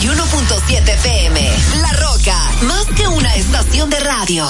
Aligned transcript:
91.7 0.00 1.02
PM. 1.02 1.40
La 1.80 1.92
Roca, 1.94 2.50
más 2.62 2.84
que 2.94 3.08
una 3.08 3.34
estación 3.34 3.88
de 3.88 4.00
radio. 4.00 4.46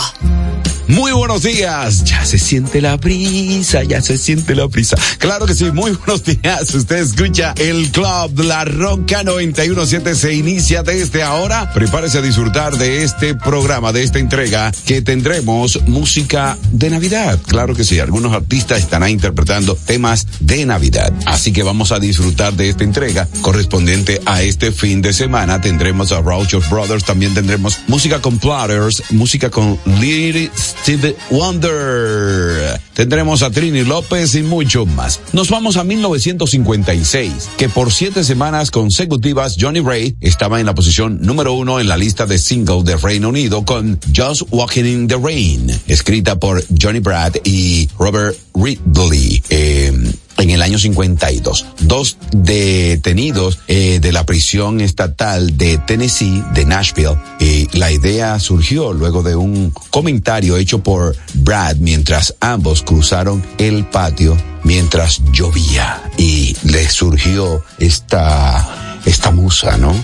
Muy 0.88 1.10
buenos 1.10 1.42
días. 1.42 2.04
Ya 2.04 2.24
se 2.24 2.38
siente 2.38 2.80
la 2.80 2.96
brisa, 2.96 3.82
ya 3.82 4.00
se 4.00 4.16
siente 4.16 4.54
la 4.54 4.66
brisa. 4.66 4.96
Claro 5.18 5.44
que 5.44 5.54
sí, 5.54 5.64
muy 5.72 5.90
buenos 5.92 6.22
días. 6.22 6.72
Usted 6.72 6.98
escucha 6.98 7.54
el 7.58 7.90
Club 7.90 8.40
La 8.44 8.64
Roca 8.64 9.24
917 9.24 10.14
se 10.14 10.34
inicia 10.34 10.84
desde 10.84 11.24
ahora. 11.24 11.72
Prepárese 11.72 12.18
a 12.18 12.22
disfrutar 12.22 12.76
de 12.78 13.02
este 13.02 13.34
programa, 13.34 13.92
de 13.92 14.04
esta 14.04 14.20
entrega 14.20 14.72
que 14.84 15.02
tendremos 15.02 15.80
música 15.88 16.56
de 16.70 16.90
Navidad. 16.90 17.40
Claro 17.48 17.74
que 17.74 17.82
sí, 17.82 17.98
algunos 17.98 18.32
artistas 18.32 18.78
estarán 18.78 19.10
interpretando 19.10 19.74
temas 19.74 20.28
de 20.38 20.66
Navidad. 20.66 21.12
Así 21.26 21.52
que 21.52 21.64
vamos 21.64 21.90
a 21.90 21.98
disfrutar 21.98 22.54
de 22.54 22.68
esta 22.68 22.84
entrega 22.84 23.28
correspondiente 23.40 24.20
a 24.24 24.42
este 24.42 24.70
fin 24.70 25.02
de 25.02 25.12
semana. 25.12 25.60
Tendremos 25.60 26.12
a 26.12 26.20
Roach 26.20 26.54
Brothers, 26.70 27.04
también 27.04 27.34
tendremos 27.34 27.80
música 27.88 28.22
con 28.22 28.38
Platters, 28.38 29.02
música 29.10 29.50
con 29.50 29.80
Lily 30.00 30.48
Steve 30.82 31.16
Wonder. 31.30 32.80
Tendremos 32.94 33.42
a 33.42 33.50
Trini 33.50 33.84
López 33.84 34.34
y 34.34 34.42
mucho 34.42 34.86
más. 34.86 35.20
Nos 35.32 35.50
vamos 35.50 35.76
a 35.76 35.84
1956, 35.84 37.50
que 37.56 37.68
por 37.68 37.92
siete 37.92 38.24
semanas 38.24 38.70
consecutivas 38.70 39.56
Johnny 39.60 39.80
Ray 39.80 40.16
estaba 40.20 40.60
en 40.60 40.66
la 40.66 40.74
posición 40.74 41.18
número 41.20 41.52
uno 41.52 41.80
en 41.80 41.88
la 41.88 41.96
lista 41.96 42.26
de 42.26 42.38
singles 42.38 42.84
de 42.84 42.96
Reino 42.96 43.28
Unido 43.28 43.64
con 43.64 43.98
Just 44.14 44.42
Walking 44.50 44.84
in 44.84 45.08
the 45.08 45.16
Rain, 45.16 45.70
escrita 45.86 46.38
por 46.38 46.64
Johnny 46.80 47.00
Brad 47.00 47.34
y 47.44 47.88
Robert 47.98 48.36
Ridley. 48.54 49.42
Eh, 49.50 49.92
en 50.38 50.50
el 50.50 50.62
año 50.62 50.78
52. 50.78 51.66
Dos 51.80 52.18
detenidos 52.32 53.58
eh, 53.68 53.98
de 54.00 54.12
la 54.12 54.26
prisión 54.26 54.80
estatal 54.80 55.56
de 55.56 55.78
Tennessee, 55.78 56.42
de 56.54 56.64
Nashville. 56.64 57.16
Y 57.40 57.68
la 57.76 57.90
idea 57.92 58.38
surgió 58.38 58.92
luego 58.92 59.22
de 59.22 59.36
un 59.36 59.72
comentario 59.90 60.56
hecho 60.56 60.82
por 60.82 61.16
Brad 61.34 61.76
mientras 61.76 62.34
ambos 62.40 62.82
cruzaron 62.82 63.44
el 63.58 63.84
patio 63.86 64.36
mientras 64.64 65.22
llovía 65.32 66.02
y 66.18 66.56
le 66.64 66.88
surgió 66.88 67.62
esta 67.78 68.86
esta 69.06 69.30
musa, 69.30 69.76
¿no? 69.76 69.94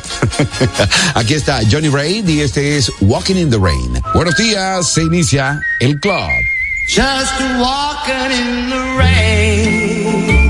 Aquí 1.14 1.34
está 1.34 1.60
Johnny 1.68 1.88
Braid 1.88 2.28
y 2.28 2.40
este 2.40 2.76
es 2.76 2.90
Walking 3.00 3.34
in 3.34 3.50
the 3.50 3.58
Rain. 3.58 4.00
Buenos 4.14 4.36
días, 4.36 4.88
se 4.88 5.02
inicia 5.02 5.60
el 5.80 5.98
club. 5.98 6.30
Just 6.86 7.40
walking 7.40 8.30
in 8.32 8.70
the 8.70 8.96
rain. 8.98 10.41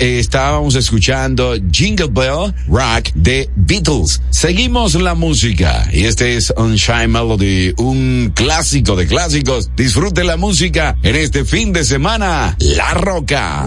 Eh, 0.00 0.18
estábamos 0.18 0.74
escuchando 0.74 1.54
Jingle 1.70 2.08
Bell 2.10 2.54
Rock 2.68 3.12
de 3.14 3.48
Beatles. 3.54 4.20
Seguimos 4.30 4.94
la 4.94 5.14
música 5.14 5.88
y 5.92 6.04
este 6.04 6.36
es 6.36 6.52
Unshine 6.56 7.08
Melody, 7.08 7.74
un 7.76 8.32
clásico 8.34 8.96
de 8.96 9.06
clásicos. 9.06 9.70
Disfrute 9.76 10.24
la 10.24 10.36
música 10.36 10.96
en 11.02 11.16
este 11.16 11.44
fin 11.44 11.72
de 11.72 11.84
semana. 11.84 12.56
La 12.58 12.94
Roca. 12.94 13.66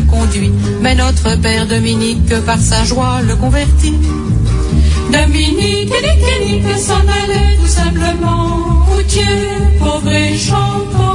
Conduit, 0.00 0.52
mais 0.80 0.94
notre 0.94 1.36
père 1.40 1.66
Dominique 1.66 2.34
par 2.46 2.58
sa 2.58 2.84
joie 2.84 3.20
le 3.26 3.36
convertit. 3.36 3.94
Dominique, 5.12 5.92
nique, 5.92 6.64
nique, 6.64 6.78
s'en 6.78 7.00
allait 7.00 7.56
tout 7.60 7.66
simplement, 7.66 8.84
routier, 8.88 9.22
pauvre 9.78 10.12
et 10.12 10.36
chantant. 10.36 11.14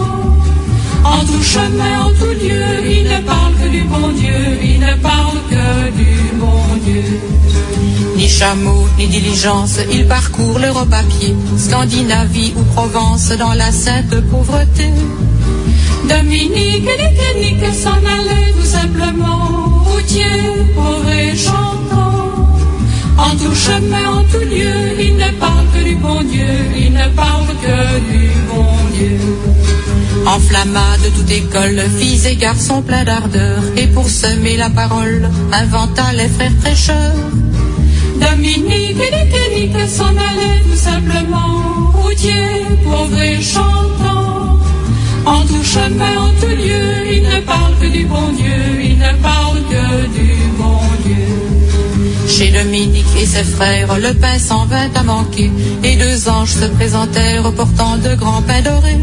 En 1.04 1.20
tout 1.26 1.44
chemin, 1.44 2.06
en 2.06 2.10
tout 2.10 2.34
lieu, 2.44 2.90
il 2.90 3.04
ne 3.04 3.20
parle 3.26 3.54
que 3.62 3.70
du 3.70 3.82
bon 3.84 4.10
Dieu, 4.10 4.60
il 4.62 4.80
ne 4.80 4.94
parle 5.02 5.38
que 5.50 5.92
du 5.92 6.16
bon 6.36 6.62
Dieu. 6.86 7.20
Ni 8.16 8.28
chameau, 8.28 8.86
ni 8.98 9.08
diligence, 9.08 9.80
il 9.92 10.06
parcourt 10.08 10.60
l'Europe 10.60 10.94
à 10.94 11.04
pied, 11.04 11.36
Scandinavie 11.58 12.54
ou 12.58 12.64
Provence 12.74 13.30
dans 13.38 13.54
la 13.54 13.72
sainte 13.72 14.20
pauvreté. 14.30 14.92
Dominique, 16.10 16.90
nique, 17.02 17.36
nique, 17.38 17.74
s'en 17.74 18.02
allait 18.16 18.52
tout 18.58 18.66
simplement, 18.66 19.84
routier, 19.86 20.26
pauvre 20.76 21.10
et 21.12 21.36
chantant. 21.36 22.50
En 23.18 23.32
tout 23.38 23.54
chemin, 23.54 24.06
en 24.18 24.24
tout 24.24 24.46
lieu, 24.54 24.80
il 25.00 25.16
ne 25.18 25.32
parle 25.40 25.66
que 25.74 25.84
du 25.84 25.96
bon 25.96 26.22
Dieu, 26.24 26.54
il 26.76 26.94
ne 26.94 27.08
parle 27.16 27.48
que 27.64 27.78
du 28.12 28.32
bon 28.50 28.72
Dieu. 28.98 29.20
Enflamma 30.26 30.98
de 31.04 31.10
toute 31.16 31.32
école, 31.32 31.82
filles 32.00 32.28
et 32.28 32.36
garçons 32.36 32.82
pleins 32.82 33.04
d'ardeur, 33.04 33.62
et 33.78 33.88
pour 33.88 34.10
semer 34.10 34.58
la 34.58 34.70
parole, 34.70 35.30
inventa 35.52 36.12
les 36.14 36.28
frères 36.28 36.56
prêcheurs. 36.62 37.30
Dominique, 38.20 38.66
nique, 38.66 39.76
nique, 39.76 39.90
s'en 39.90 40.10
allait 40.30 40.62
tout 40.70 40.76
simplement, 40.76 41.92
routier, 42.02 42.66
pauvre 42.84 43.22
et 43.22 43.42
chantant. 43.42 44.09
En 45.26 45.42
tout 45.42 45.64
chemin, 45.64 46.18
en 46.18 46.30
tout 46.40 46.48
lieu, 46.48 47.14
il 47.14 47.24
ne 47.24 47.40
parle 47.42 47.74
que 47.80 47.88
du 47.88 48.06
bon 48.06 48.30
Dieu, 48.36 48.82
il 48.82 48.98
ne 48.98 49.14
parle 49.22 49.60
que 49.70 50.08
du 50.18 50.34
bon 50.58 50.80
Dieu. 51.06 52.28
Chez 52.28 52.52
Dominique 52.52 53.06
et 53.22 53.26
ses 53.26 53.44
frères, 53.44 53.98
le 54.00 54.14
pain 54.14 54.40
s'en 54.40 54.66
vint 54.66 54.90
à 54.96 55.04
manquer, 55.04 55.52
et 55.84 55.96
deux 55.96 56.30
anges 56.30 56.54
se 56.54 56.66
présentèrent 56.66 57.52
portant 57.54 57.98
de 57.98 58.16
grands 58.16 58.42
pains 58.42 58.62
dorés. 58.62 59.00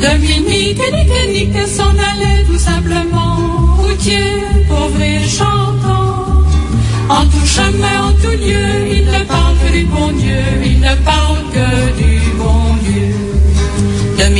Dominique, 0.00 0.80
nique, 0.92 1.28
nique, 1.34 1.66
s'en 1.66 1.90
allait 1.90 2.44
tout 2.46 2.58
simplement, 2.58 3.36
routier, 3.78 4.42
pauvre 4.68 5.00
et 5.00 5.20
chantant. 5.28 6.44
En 7.08 7.24
tout 7.26 7.46
chemin, 7.46 8.08
en 8.08 8.12
tout 8.12 8.36
lieu, 8.46 8.88
il 8.92 9.04
ne 9.06 9.24
parle 9.24 9.56
que 9.58 9.72
du 9.72 9.84
bon 9.84 10.08
Dieu, 10.12 10.42
il 10.64 10.80
ne 10.80 10.94
parle 11.04 11.38
que 11.52 12.02
du 12.02 12.20
bon 12.38 12.76
Dieu. 12.82 13.29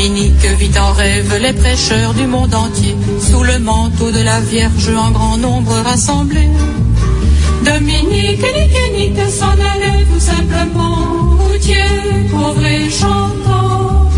Dominique 0.00 0.47
vit 0.59 0.78
en 0.78 0.92
rêve 0.95 1.38
les 1.42 1.52
prêcheurs 1.52 2.14
du 2.14 2.26
monde 2.26 2.54
entier, 2.54 2.97
sous 3.21 3.42
le 3.42 3.59
manteau 3.59 4.11
de 4.11 4.23
la 4.23 4.40
Vierge 4.40 4.88
en 4.97 5.11
grand 5.11 5.37
nombre 5.37 5.75
rassemblés. 5.85 6.49
Dominique, 7.66 8.40
nique, 8.40 8.97
nique, 8.97 9.30
s'en 9.30 9.50
allait 9.50 10.07
tout 10.11 10.19
simplement, 10.19 11.37
routier, 11.40 11.85
pauvre 12.30 12.64
et 12.64 12.88
chantant. 12.88 14.09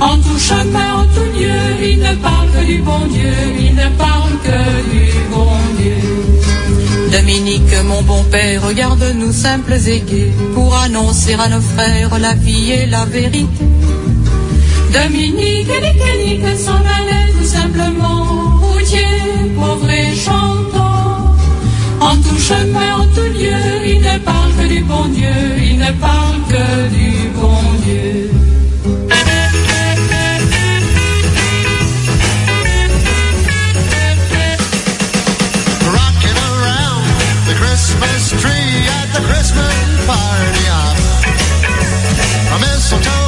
En 0.00 0.16
tout 0.16 0.38
chemin, 0.38 0.94
en 0.94 1.04
tout 1.14 1.38
lieu, 1.38 1.90
il 1.90 1.98
ne 1.98 2.14
parle 2.22 2.48
que 2.50 2.64
du 2.64 2.78
bon 2.78 3.00
Dieu, 3.10 3.34
il 3.60 3.74
ne 3.74 3.88
parle 3.98 4.32
que 4.42 4.58
du 4.94 5.12
bon 5.30 5.52
Dieu. 5.78 7.12
Dominique, 7.12 7.74
mon 7.84 8.00
bon 8.00 8.24
père, 8.30 8.66
regarde-nous 8.66 9.32
simples 9.32 9.74
et 9.74 10.00
gais, 10.00 10.32
pour 10.54 10.74
annoncer 10.74 11.34
à 11.34 11.48
nos 11.50 11.60
frères 11.60 12.18
la 12.18 12.32
vie 12.32 12.70
et 12.70 12.86
la 12.86 13.04
vérité. 13.04 13.66
Dominique, 14.92 15.68
nique, 15.68 16.42
nique, 16.42 16.58
s'en 16.58 16.76
allait 16.76 17.32
tout 17.32 17.44
simplement, 17.44 18.58
routier, 18.62 19.06
pauvre 19.54 19.90
et 19.90 20.14
chantant. 20.16 21.36
En 22.00 22.16
tout 22.16 22.38
chemin, 22.38 22.94
en 23.00 23.06
tout 23.14 23.30
lieu, 23.38 23.86
il 23.86 24.00
ne 24.00 24.18
parle 24.18 24.52
que 24.58 24.66
du 24.66 24.80
bon 24.84 25.04
Dieu, 25.08 25.28
il 25.62 25.78
ne 25.78 25.92
parle 25.92 26.40
que 26.48 26.88
du 26.88 27.28
bon 27.34 27.60
Dieu. 27.84 28.30
Rocking 35.96 36.38
around 36.48 37.04
the 37.46 37.54
Christmas 37.60 38.30
tree 38.40 38.88
at 38.98 39.08
the 39.12 39.22
Christmas 39.28 40.06
party 40.06 40.64
hop. 40.72 40.96
A 42.54 42.58
mistletoe 42.58 43.27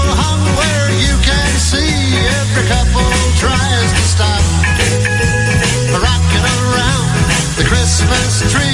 Christmas 8.11 8.53
tree. 8.53 8.70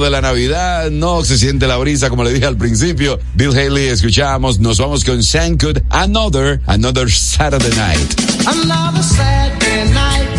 de 0.00 0.10
la 0.10 0.20
Navidad, 0.20 0.90
no 0.90 1.24
se 1.24 1.38
siente 1.38 1.66
la 1.66 1.76
brisa, 1.76 2.10
como 2.10 2.24
le 2.24 2.32
dije 2.32 2.46
al 2.46 2.56
principio. 2.56 3.18
Bill 3.34 3.50
Haley, 3.50 3.88
escuchamos, 3.88 4.58
nos 4.58 4.78
vamos 4.78 5.04
con 5.04 5.22
Sankud, 5.22 5.78
Another, 5.90 6.60
Another 6.66 7.10
Saturday 7.10 7.70
Night. 7.76 8.20
Another 8.46 9.02
Saturday 9.02 9.92
Night, 9.92 10.34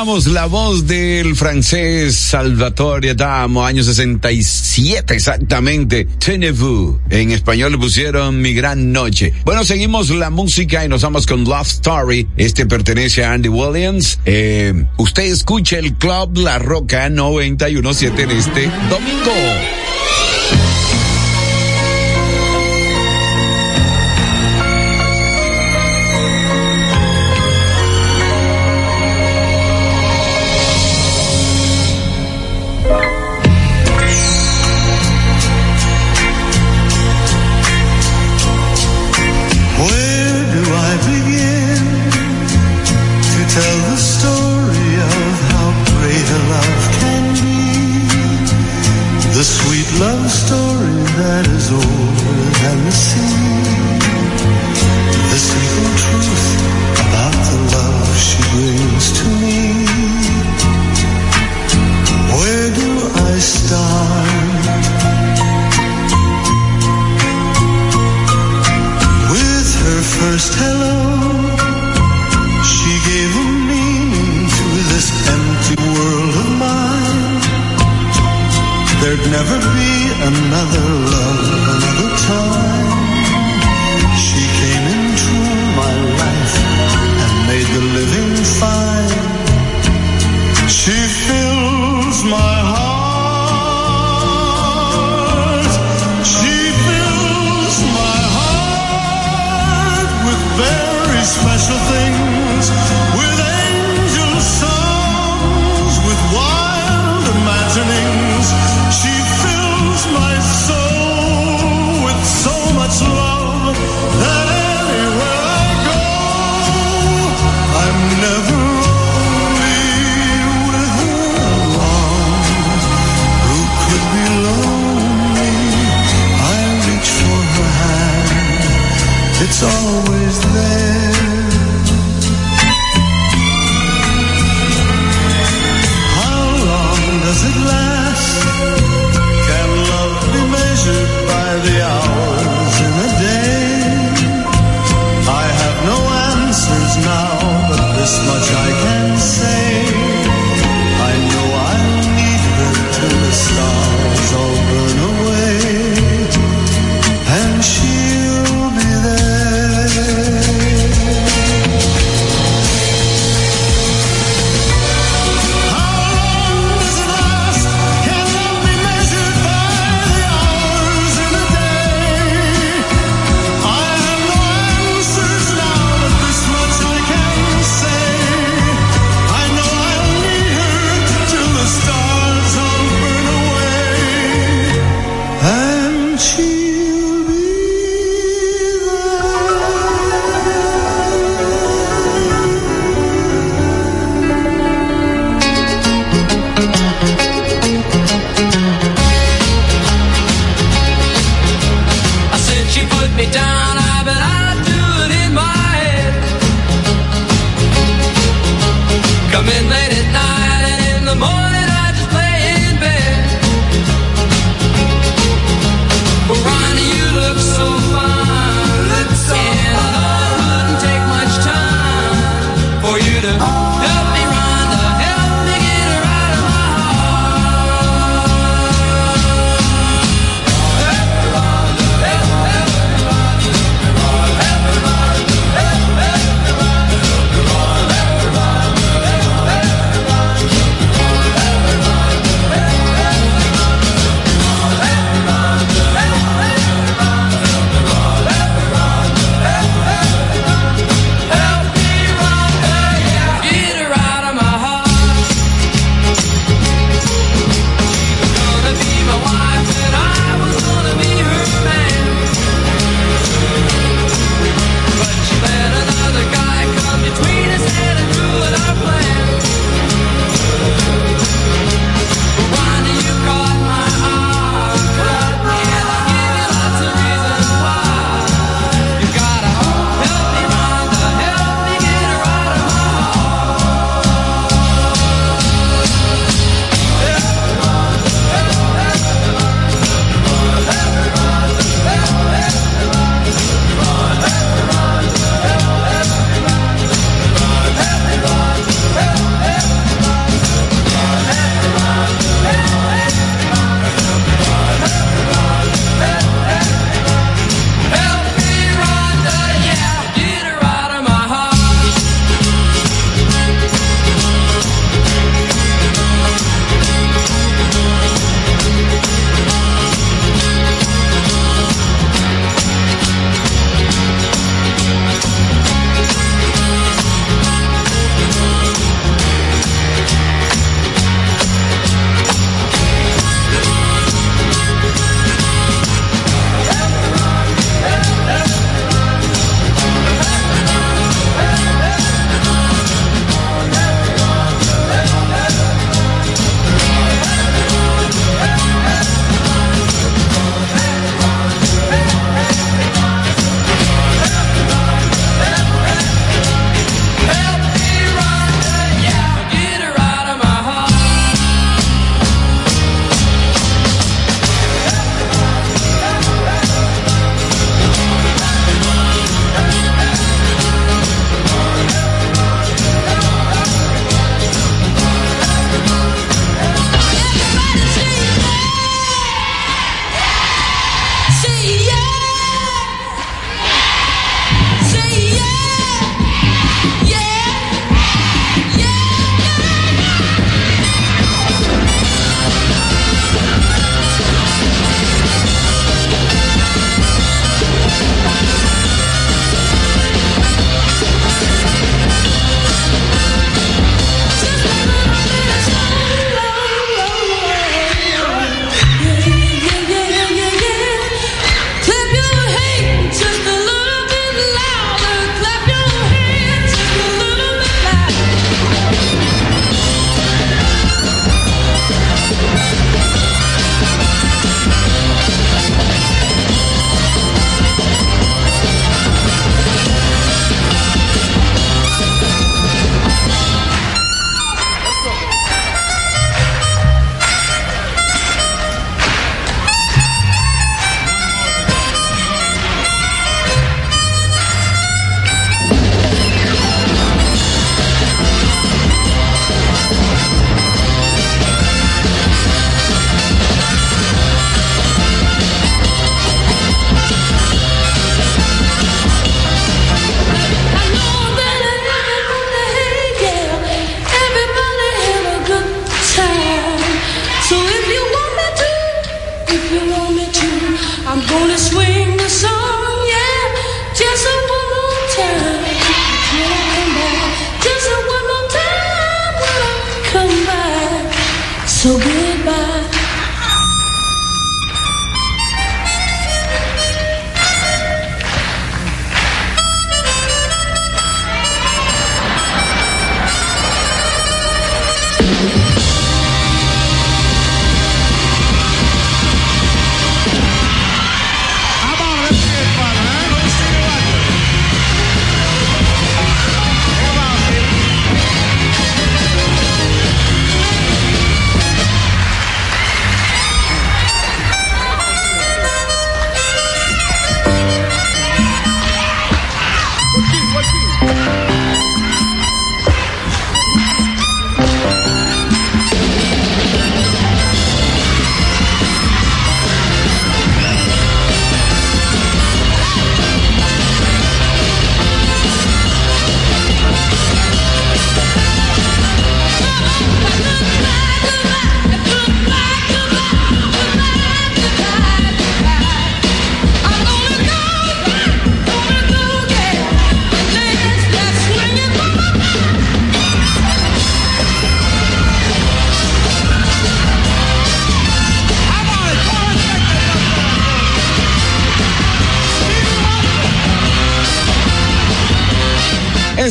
escuchamos 0.00 0.26
la 0.28 0.46
voz 0.46 0.86
del 0.86 1.36
francés 1.36 2.16
Salvatore 2.16 3.14
Damo, 3.14 3.66
año 3.66 3.82
67 3.82 5.12
exactamente. 5.12 6.06
Tenez-vous. 6.18 6.98
En 7.10 7.30
español 7.32 7.72
le 7.72 7.78
pusieron 7.78 8.40
Mi 8.40 8.54
Gran 8.54 8.92
Noche. 8.92 9.34
Bueno, 9.44 9.62
seguimos 9.62 10.08
la 10.08 10.30
música 10.30 10.86
y 10.86 10.88
nos 10.88 11.02
vamos 11.02 11.26
con 11.26 11.44
Love 11.44 11.66
Story. 11.66 12.26
Este 12.38 12.64
pertenece 12.64 13.24
a 13.24 13.34
Andy 13.34 13.50
Williams. 13.50 14.18
Eh, 14.24 14.86
usted 14.96 15.24
escucha 15.24 15.78
el 15.78 15.92
Club 15.92 16.38
La 16.38 16.58
Roca 16.58 17.10
917 17.10 18.22
en 18.22 18.30
este 18.30 18.70
domingo. 18.88 19.79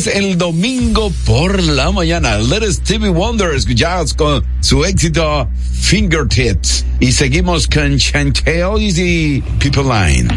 El 0.08 0.38
domingo 0.38 1.12
por 1.26 1.62
la 1.62 1.92
mañana. 1.92 2.38
Let 2.38 2.72
Stevie 2.72 3.10
Wonder 3.10 3.54
escuchados 3.54 4.14
con 4.14 4.46
su 4.62 4.86
éxito 4.86 5.50
Fingertips. 5.74 6.86
Y 7.02 7.12
seguimos 7.12 7.68
con 7.68 7.98
Chantel 7.98 8.78
y 8.80 9.44
People 9.60 9.84
Line. 9.84 10.30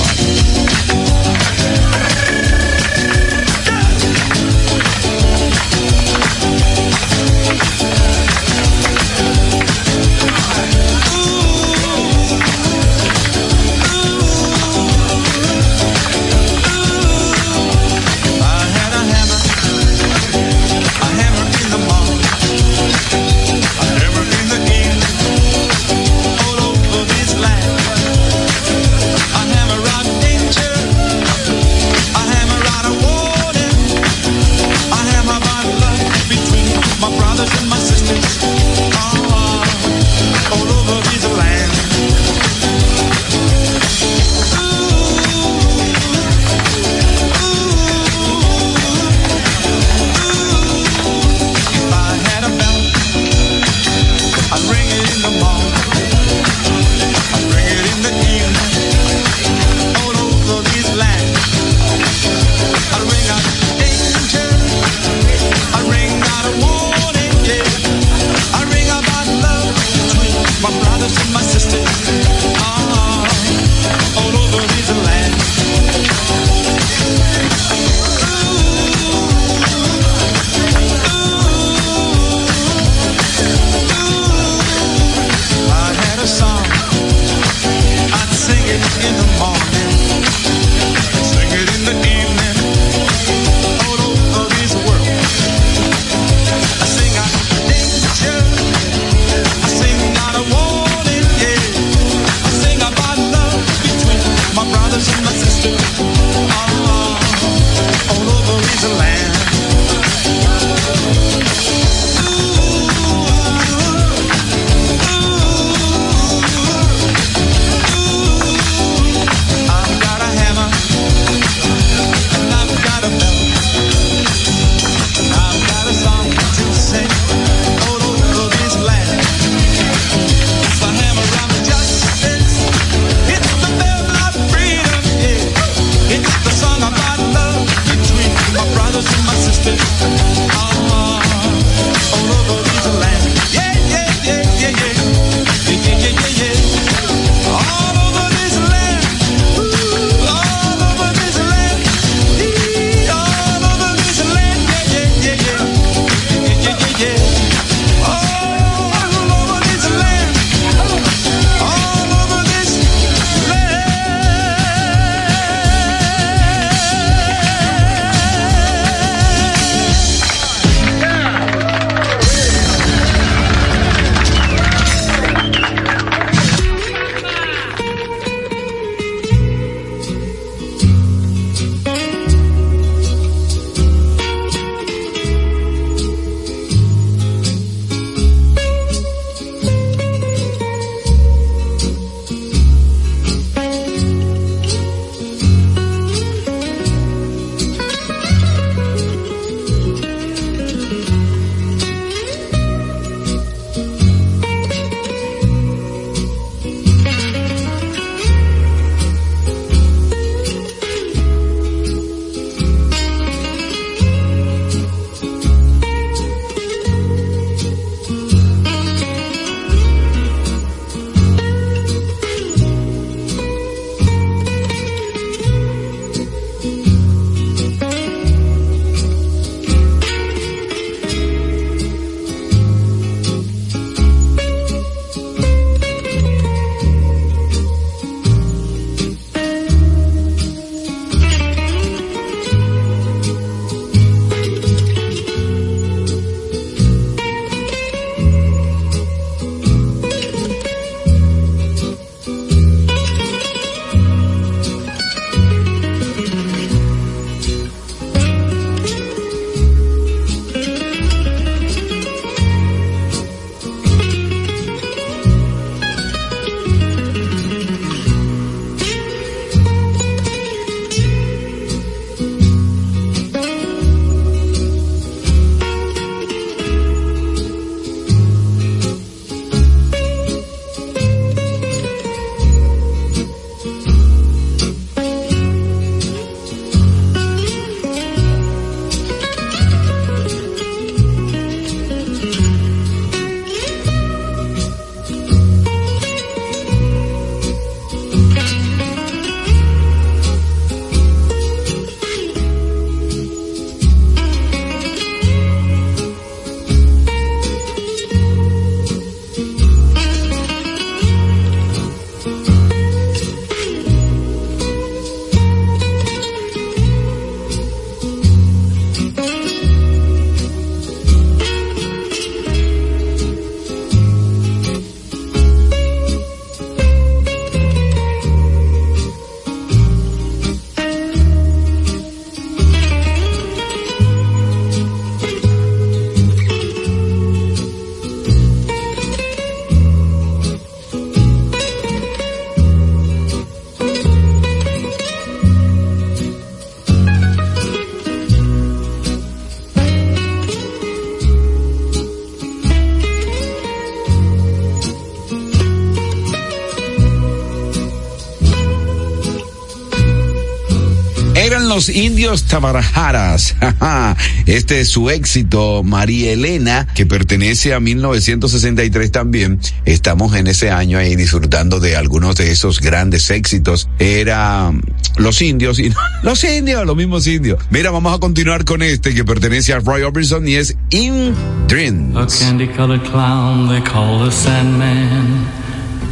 Eran 361.46 361.68
los 361.68 361.88
indios 361.88 362.42
Tabarajaras. 362.42 363.54
Este 364.46 364.80
es 364.80 364.88
su 364.88 365.10
éxito, 365.10 365.84
María 365.84 366.32
Elena, 366.32 366.88
que 366.92 367.06
pertenece 367.06 367.72
a 367.72 367.78
1963 367.78 369.12
también. 369.12 369.60
Estamos 369.84 370.34
en 370.34 370.48
ese 370.48 370.72
año 370.72 370.98
ahí 370.98 371.14
disfrutando 371.14 371.78
de 371.78 371.94
algunos 371.94 372.34
de 372.34 372.50
esos 372.50 372.80
grandes 372.80 373.30
éxitos. 373.30 373.88
Era 374.00 374.72
los 375.18 375.40
indios 375.40 375.78
y 375.78 375.92
los 376.24 376.42
indios, 376.42 376.84
los 376.84 376.96
mismos 376.96 377.28
indios. 377.28 377.60
Mira, 377.70 377.92
vamos 377.92 378.12
a 378.12 378.18
continuar 378.18 378.64
con 378.64 378.82
este 378.82 379.14
que 379.14 379.24
pertenece 379.24 379.72
a 379.72 379.78
Roy 379.78 380.02
Orbison 380.02 380.48
y 380.48 380.54
es 380.54 380.76
In 380.90 381.32
Dreams. 381.68 382.16
A 382.16 382.26
candy 382.44 382.66
colored 382.66 383.04
clown 383.04 383.68
they 383.68 383.80
call 383.82 384.18
the 384.24 384.32
Sandman 384.32 385.46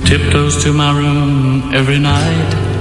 tiptoes 0.04 0.62
to 0.62 0.72
my 0.72 0.92
room 0.92 1.74
every 1.74 1.98
night 1.98 2.73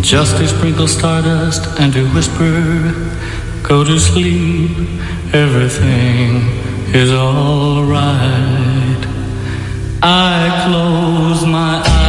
just 0.00 0.36
to 0.38 0.48
sprinkle 0.48 0.88
stardust 0.88 1.80
and 1.80 1.92
to 1.92 2.04
whisper, 2.12 2.92
Go 3.62 3.82
to 3.82 3.98
sleep, 3.98 4.70
everything 5.34 6.36
is 6.94 7.10
alright. 7.12 8.06
I 10.02 10.66
close 10.68 11.44
my 11.44 11.82
eyes. 11.84 12.05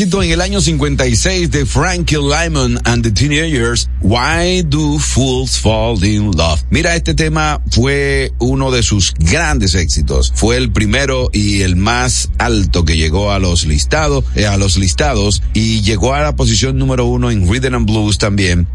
Éxito 0.00 0.22
en 0.22 0.30
el 0.30 0.40
año 0.40 0.62
56 0.62 1.50
de 1.50 1.66
Frankie 1.66 2.16
Lyman 2.16 2.80
and 2.84 3.02
the 3.02 3.10
Teenagers, 3.10 3.86
Why 4.00 4.62
Do 4.62 4.98
Fools 4.98 5.58
Fall 5.58 6.02
in 6.02 6.30
Love? 6.34 6.62
Mira, 6.70 6.96
este 6.96 7.12
tema 7.12 7.60
fue 7.70 8.32
uno 8.38 8.70
de 8.70 8.82
sus 8.82 9.12
grandes 9.18 9.74
éxitos. 9.74 10.32
Fue 10.34 10.56
el 10.56 10.72
primero 10.72 11.28
y 11.34 11.60
el 11.60 11.76
más 11.76 12.30
alto 12.38 12.86
que 12.86 12.96
llegó 12.96 13.30
a 13.30 13.38
los 13.38 13.66
listados, 13.66 14.24
eh, 14.36 14.46
a 14.46 14.56
los 14.56 14.78
listados 14.78 15.42
y 15.52 15.82
llegó 15.82 16.14
a 16.14 16.22
la 16.22 16.34
posición 16.34 16.78
número 16.78 17.04
uno 17.04 17.30
en 17.30 17.46
Rhythm 17.46 17.74
and 17.74 17.86
Blues 17.86 18.16
también. 18.16 18.66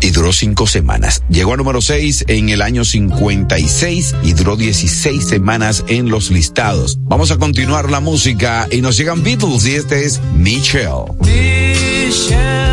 Y 0.00 0.10
duró 0.10 0.32
cinco 0.32 0.66
semanas. 0.66 1.22
Llegó 1.28 1.54
a 1.54 1.56
número 1.56 1.80
seis 1.80 2.24
en 2.28 2.48
el 2.48 2.62
año 2.62 2.84
56 2.84 4.14
y 4.22 4.32
duró 4.32 4.56
16 4.56 5.26
semanas 5.26 5.84
en 5.88 6.08
los 6.08 6.30
listados. 6.30 6.98
Vamos 7.02 7.30
a 7.30 7.38
continuar 7.38 7.90
la 7.90 8.00
música 8.00 8.68
y 8.70 8.80
nos 8.80 8.96
llegan 8.96 9.22
Beatles 9.22 9.66
y 9.66 9.74
este 9.74 10.04
es 10.04 10.20
Michelle. 10.34 11.12
Michelle, 11.20 12.67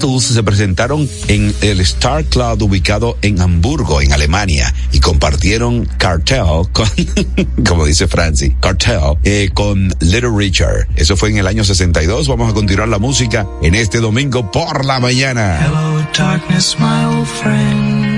Beatles 0.00 0.24
se 0.24 0.42
presentaron 0.42 1.08
en 1.28 1.54
el 1.60 1.80
Star 1.80 2.24
Club 2.24 2.62
ubicado 2.62 3.18
en 3.20 3.40
Hamburgo, 3.40 4.00
en 4.00 4.12
Alemania, 4.12 4.72
y 4.92 5.00
compartieron 5.00 5.84
Cartel 5.98 6.68
con, 6.72 6.88
como 7.66 7.84
dice 7.84 8.08
Francie, 8.08 8.56
Cartel, 8.60 9.18
eh, 9.24 9.50
con 9.52 9.94
Little 10.00 10.30
Richard. 10.34 10.88
Eso 10.96 11.16
fue 11.16 11.30
en 11.30 11.36
el 11.36 11.46
año 11.46 11.64
62. 11.64 12.28
Vamos 12.28 12.50
a 12.50 12.54
continuar 12.54 12.88
la 12.88 12.98
música 12.98 13.46
en 13.62 13.74
este 13.74 14.00
domingo 14.00 14.50
por 14.50 14.86
la 14.86 15.00
mañana. 15.00 15.60
Hello, 15.60 16.02
darkness, 16.16 16.76
my 16.78 17.04
old 17.04 17.28
friend. 17.28 18.10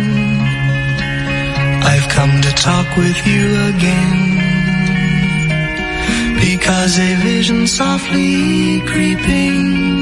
I've 1.85 2.09
come 2.15 2.41
to 2.43 2.51
talk 2.55 2.87
with 2.97 3.27
you 3.27 3.59
again. 3.77 4.29
Because 6.39 6.99
a 7.01 7.17
vision 7.25 7.67
softly 7.67 8.81
creeping 8.87 10.02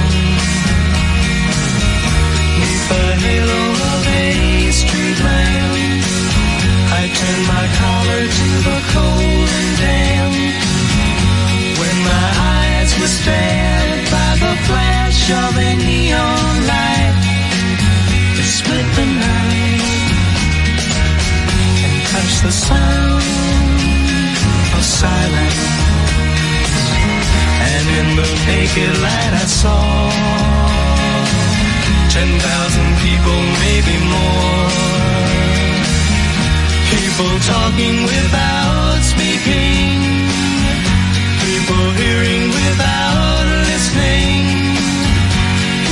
Halo 2.91 3.63
of 3.93 4.07
a 4.07 4.71
street 4.71 5.19
lamp, 5.23 6.03
I 6.99 7.03
turned 7.17 7.45
my 7.47 7.65
collar 7.79 8.23
to 8.39 8.47
the 8.67 8.79
cold 8.93 9.49
and 9.59 9.71
damp. 9.79 10.35
When 11.79 11.97
my 12.11 12.27
eyes 12.57 12.91
were 12.99 13.11
by 14.11 14.31
the 14.43 14.53
flash 14.67 15.21
of 15.31 15.51
a 15.57 15.71
neon 15.87 16.55
light, 16.67 17.15
it 18.39 18.49
split 18.59 18.87
the 18.99 19.07
night 19.25 19.83
and 21.85 21.97
touched 22.11 22.41
the 22.43 22.51
sound 22.51 23.23
of 24.75 24.83
silence. 24.83 25.61
And 27.71 27.85
in 27.99 28.07
the 28.19 28.27
naked 28.47 28.93
light 29.01 29.33
I 29.33 29.45
saw 29.47 30.60
ten 32.11 32.27
thousand 32.39 32.91
people, 32.99 33.39
maybe 33.63 33.95
more. 34.11 34.67
People 36.91 37.33
talking 37.55 38.03
without 38.03 38.99
speaking. 39.11 39.95
People 41.47 41.85
hearing 42.01 42.43
without 42.59 43.45
listening. 43.71 44.43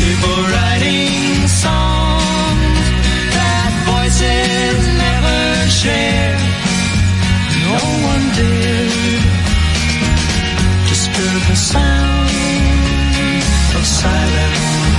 People 0.02 0.40
writing 0.52 1.48
songs 1.48 2.84
that 3.38 3.72
voices 3.88 4.80
never 5.06 5.40
share. 5.82 6.36
No 7.64 7.80
one 8.12 8.26
dared 8.36 9.24
disturb 10.92 11.42
the 11.48 11.56
sound 11.56 12.30
of 13.78 13.86
silence. 13.88 14.99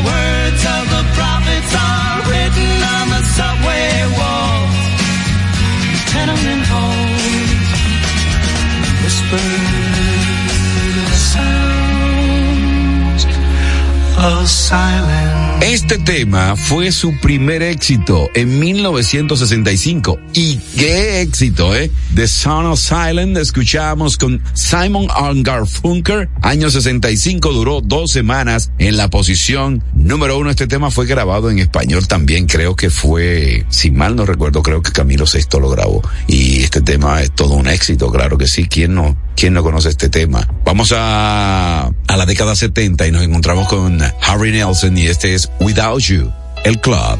Este 15.61 15.97
tema 15.97 16.55
fue 16.55 16.91
su 16.91 17.19
primer 17.21 17.63
éxito 17.63 18.29
en 18.35 18.59
1965. 18.59 20.19
Y 20.33 20.57
qué 20.77 21.21
éxito, 21.21 21.75
¿eh? 21.75 21.89
The 22.13 22.27
Son 22.27 22.65
of 22.65 22.77
Silence 22.77 23.39
escuchamos 23.39 24.17
con 24.17 24.43
Simon 24.53 25.07
Garfunkel. 25.43 26.27
Año 26.41 26.69
65 26.69 27.53
duró 27.53 27.79
dos 27.79 28.11
semanas 28.11 28.71
en 28.79 28.97
la 28.97 29.09
posición 29.09 29.81
número 29.93 30.37
uno. 30.37 30.49
Este 30.49 30.67
tema 30.67 30.91
fue 30.91 31.05
grabado 31.05 31.49
en 31.49 31.59
español 31.59 32.09
también. 32.09 32.47
Creo 32.47 32.75
que 32.75 32.89
fue, 32.89 33.65
si 33.69 33.91
mal 33.91 34.17
no 34.17 34.25
recuerdo, 34.25 34.61
creo 34.61 34.81
que 34.81 34.91
Camilo 34.91 35.25
Sexto 35.25 35.61
lo 35.61 35.69
grabó. 35.69 36.01
Y 36.27 36.63
este 36.63 36.81
tema 36.81 37.21
es 37.21 37.31
todo 37.31 37.53
un 37.53 37.67
éxito, 37.67 38.11
claro 38.11 38.37
que 38.37 38.47
sí. 38.47 38.65
¿Quién 38.65 38.93
no? 38.93 39.15
¿Quién 39.37 39.53
no 39.53 39.63
conoce 39.63 39.87
este 39.87 40.09
tema? 40.09 40.45
Vamos 40.65 40.93
a, 40.93 41.91
a 42.07 42.17
la 42.17 42.25
década 42.25 42.57
70 42.57 43.07
y 43.07 43.11
nos 43.13 43.23
encontramos 43.23 43.69
con 43.69 44.01
Harry 44.21 44.51
Nelson 44.51 44.97
y 44.97 45.07
este 45.07 45.33
es 45.33 45.49
Without 45.61 46.01
You, 46.01 46.29
el 46.65 46.81
club. 46.81 47.19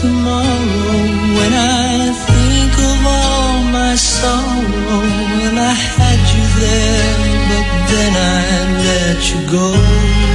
Tomorrow 0.00 1.00
when 1.36 1.52
I 1.52 2.12
think 2.30 2.72
of 2.90 2.98
all 3.16 3.62
my 3.78 3.94
sorrow. 3.96 5.02
And 5.46 5.58
I 5.58 5.74
had 5.98 6.20
you 6.34 6.44
there, 6.62 7.14
but 7.50 7.66
then 7.90 8.12
I 8.14 8.44
let 8.86 9.18
you 9.30 9.40
go. 9.50 10.27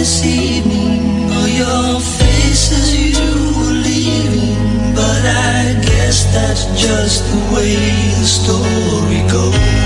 This 0.00 0.24
evening 0.24 1.30
or 1.30 1.46
your 1.46 2.00
face 2.00 2.72
as 2.72 2.96
you 2.96 3.12
were 3.58 3.76
leaving. 3.84 4.94
But 4.94 5.22
I 5.26 5.78
guess 5.82 6.24
that's 6.32 6.64
just 6.80 7.22
the 7.30 7.54
way 7.54 7.74
the 8.18 8.24
story 8.24 9.20
goes. 9.30 9.79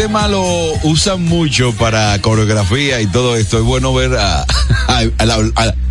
Tema 0.00 0.28
lo 0.28 0.72
usan 0.84 1.22
mucho 1.22 1.74
para 1.74 2.18
coreografía 2.22 3.02
y 3.02 3.06
todo 3.06 3.36
esto. 3.36 3.58
Es 3.58 3.64
bueno 3.64 3.92
ver 3.92 4.14
a, 4.16 4.46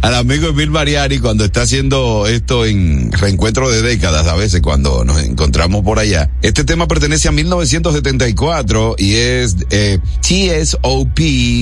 al 0.02 0.16
amigo 0.16 0.48
Emil 0.48 0.72
Mariani 0.72 1.20
cuando 1.20 1.46
está 1.46 1.62
haciendo 1.62 2.26
esto 2.26 2.66
en 2.66 3.12
reencuentro 3.12 3.70
de 3.70 3.84
décadas, 3.84 4.26
a 4.26 4.34
veces 4.34 4.62
cuando 4.62 5.06
nos 5.06 5.22
encontramos 5.22 5.84
por 5.84 6.00
allá. 6.00 6.32
Este 6.42 6.64
tema 6.64 6.88
pertenece 6.88 7.28
a 7.28 7.32
1974 7.32 8.96
y 8.98 9.14
es 9.14 9.58
eh, 9.70 10.00
TSOP, 10.22 11.16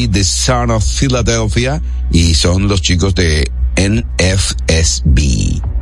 The 0.10 0.24
Son 0.24 0.72
of 0.72 0.86
Philadelphia, 0.86 1.82
y 2.14 2.34
son 2.36 2.70
los 2.70 2.82
chicos 2.82 3.14
de 3.14 3.52
NFSB, 3.76 5.20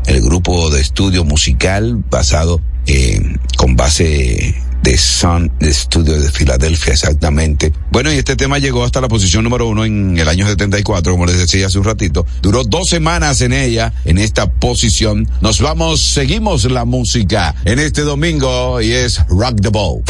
el 0.07 0.21
grupo 0.23 0.71
de 0.71 0.81
estudio 0.81 1.25
musical 1.25 2.03
basado 2.09 2.59
eh, 2.87 3.21
con 3.55 3.75
base 3.75 4.64
de 4.85 4.99
Sun 4.99 5.51
Studio 5.63 6.19
de 6.19 6.31
Filadelfia, 6.31 6.93
exactamente. 6.93 7.73
Bueno, 7.91 8.13
y 8.13 8.17
este 8.17 8.35
tema 8.35 8.59
llegó 8.59 8.83
hasta 8.83 9.01
la 9.01 9.07
posición 9.07 9.43
número 9.43 9.67
uno 9.67 9.83
en 9.83 10.15
el 10.15 10.29
año 10.29 10.45
74, 10.45 11.11
como 11.11 11.25
les 11.25 11.39
decía 11.39 11.65
hace 11.65 11.79
un 11.79 11.85
ratito. 11.85 12.25
Duró 12.43 12.63
dos 12.63 12.87
semanas 12.87 13.41
en 13.41 13.51
ella, 13.51 13.93
en 14.05 14.19
esta 14.19 14.51
posición. 14.51 15.27
Nos 15.41 15.59
vamos, 15.59 16.01
seguimos 16.01 16.65
la 16.65 16.85
música 16.85 17.55
en 17.65 17.79
este 17.79 18.03
domingo 18.03 18.79
y 18.79 18.91
es 18.91 19.19
Rock 19.27 19.59
the 19.59 19.69
Ball. 19.69 20.03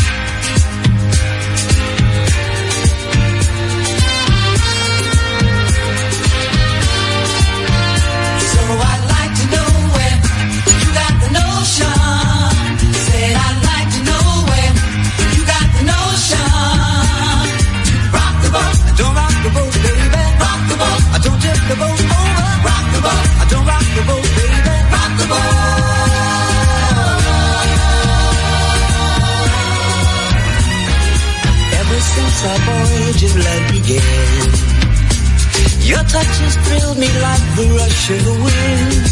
The 38.04 38.18
the 38.20 38.36
wind. 38.46 39.06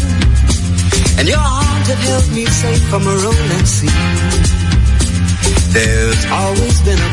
And 1.18 1.26
your 1.28 1.38
arms 1.38 1.86
have 1.88 2.02
held 2.10 2.28
me 2.32 2.44
safe 2.46 2.84
from 2.90 3.02
a 3.06 3.16
rolling 3.24 3.66
sea. 3.66 4.00
There's 5.72 6.24
always 6.30 6.76
been 6.82 7.00
a 7.00 7.10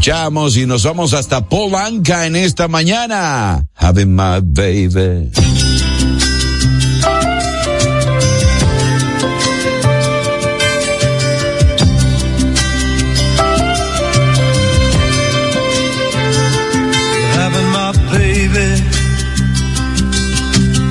Escuchamos 0.00 0.56
y 0.56 0.64
nos 0.64 0.82
vamos 0.84 1.12
hasta 1.12 1.44
Polanca 1.44 2.24
en 2.24 2.34
esta 2.34 2.68
mañana. 2.68 3.66
Having 3.74 4.14
my 4.14 4.40
baby. 4.40 5.30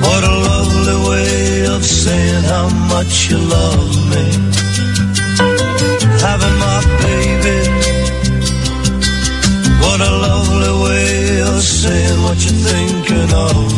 What 0.00 0.22
a 0.22 0.34
lovely 0.48 1.10
way 1.10 1.66
of 1.66 1.84
saying 1.84 2.44
how 2.44 2.68
much 2.86 3.28
you 3.28 3.38
love 3.38 3.90
me. 4.08 4.24
Having 6.20 6.58
my 6.60 6.80
baby. 7.02 7.29
what 12.40 12.50
you 12.50 12.58
thinking 12.58 13.34
of. 13.34 13.69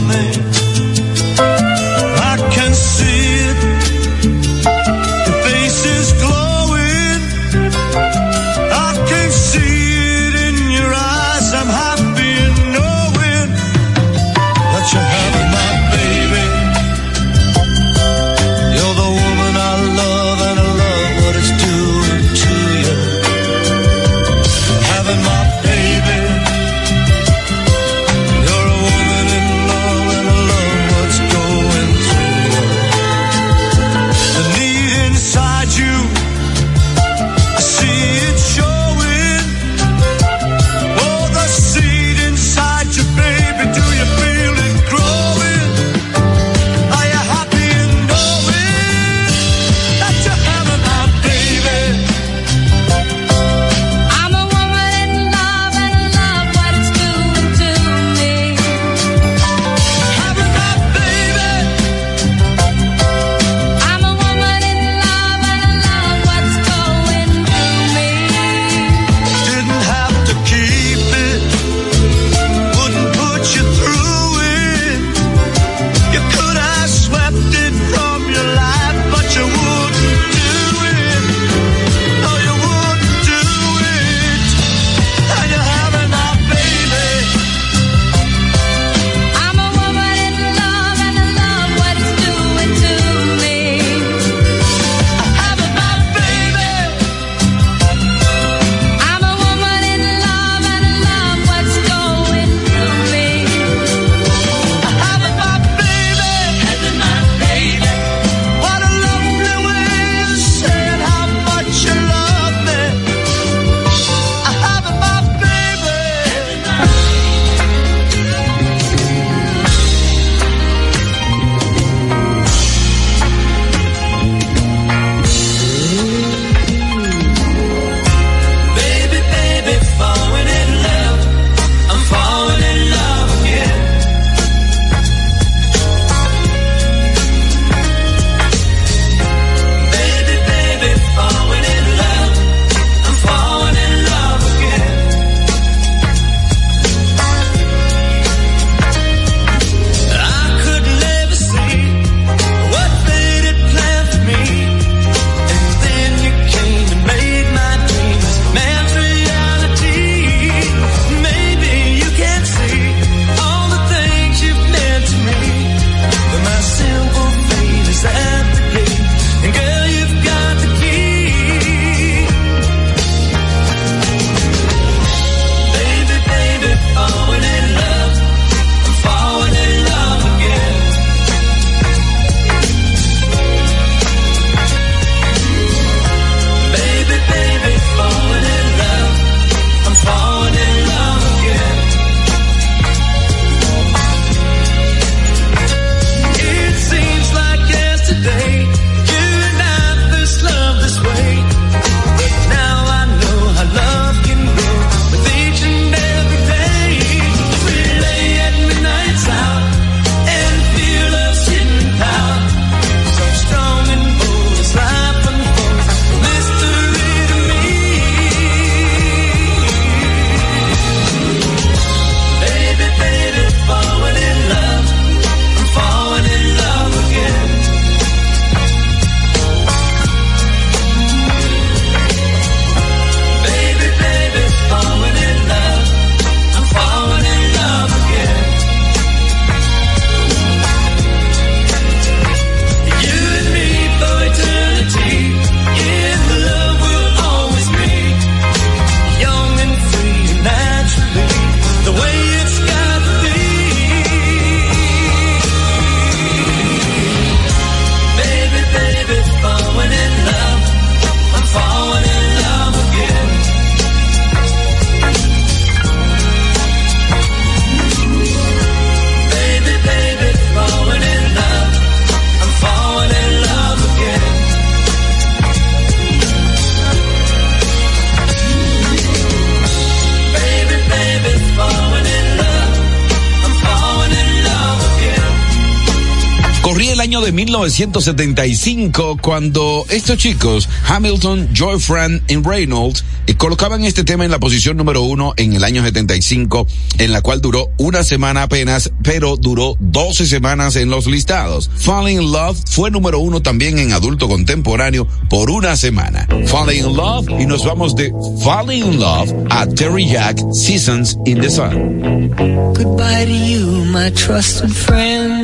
1975 287.83 289.19
cuando 289.21 289.85
estos 289.91 290.17
chicos, 290.17 290.69
Hamilton, 290.87 291.49
Joy 291.53 291.81
Fran 291.81 292.23
y 292.29 292.37
Reynolds, 292.37 293.05
eh, 293.27 293.35
colocaban 293.35 293.83
este 293.83 294.05
tema 294.05 294.25
en 294.25 294.31
la 294.31 294.39
posición 294.39 294.77
número 294.77 295.03
uno 295.03 295.35
en 295.37 295.53
el 295.55 295.65
año 295.65 295.83
75, 295.83 296.67
en 296.99 297.13
la 297.13 297.23
cual 297.23 297.41
duró 297.41 297.71
una 297.79 298.05
semana 298.05 298.45
apenas, 298.45 298.93
pero 299.03 299.37
duró 299.37 299.75
12 299.81 300.27
semanas 300.27 300.77
en 300.77 300.91
los 300.91 301.07
listados. 301.07 301.71
Falling 301.75 302.23
in 302.23 302.31
Love 302.31 302.57
fue 302.71 302.93
número 302.93 303.19
uno 303.19 303.43
también 303.43 303.81
en 303.81 303.93
adulto 303.93 304.29
contemporáneo 304.29 305.09
por 305.29 305.51
una 305.51 305.77
semana. 305.77 306.29
Falling 306.47 306.85
in 306.85 306.97
Love 306.97 307.29
y 307.41 307.47
nos 307.47 307.65
vamos 307.65 307.97
de 307.97 308.13
Falling 308.45 308.85
in 308.85 309.01
Love 309.01 309.33
a 309.51 309.67
Terry 309.67 310.07
Jack 310.07 310.39
Seasons 310.53 311.19
in 311.27 311.41
the 311.41 311.51
Sun. 311.51 312.31
Goodbye 312.75 313.25
to 313.25 313.33
you, 313.33 313.85
my 313.87 314.11
trusted 314.11 314.71
friend. 314.71 315.42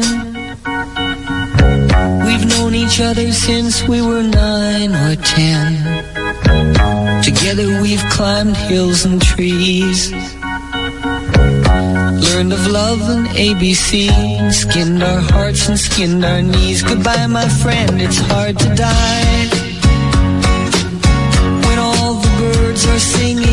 Each 2.99 3.05
other 3.05 3.31
since 3.33 3.87
we 3.87 4.03
were 4.03 4.23
nine 4.23 4.93
or 4.93 5.15
ten. 5.17 5.73
Together 7.23 7.81
we've 7.81 8.03
climbed 8.11 8.57
hills 8.57 9.05
and 9.05 9.23
trees. 9.23 10.11
Learned 12.27 12.53
of 12.53 12.67
love 12.67 13.01
and 13.09 13.29
ABC. 13.29 14.11
Skinned 14.53 15.03
our 15.03 15.21
hearts 15.21 15.69
and 15.69 15.79
skinned 15.79 16.25
our 16.25 16.43
knees. 16.43 16.83
Goodbye, 16.83 17.27
my 17.29 17.49
friend, 17.49 18.03
it's 18.03 18.19
hard 18.19 18.59
to 18.59 18.69
die. 18.75 19.49
When 21.67 21.79
all 21.79 22.15
the 22.15 22.33
birds 22.41 22.85
are 22.87 22.99
singing 22.99 23.48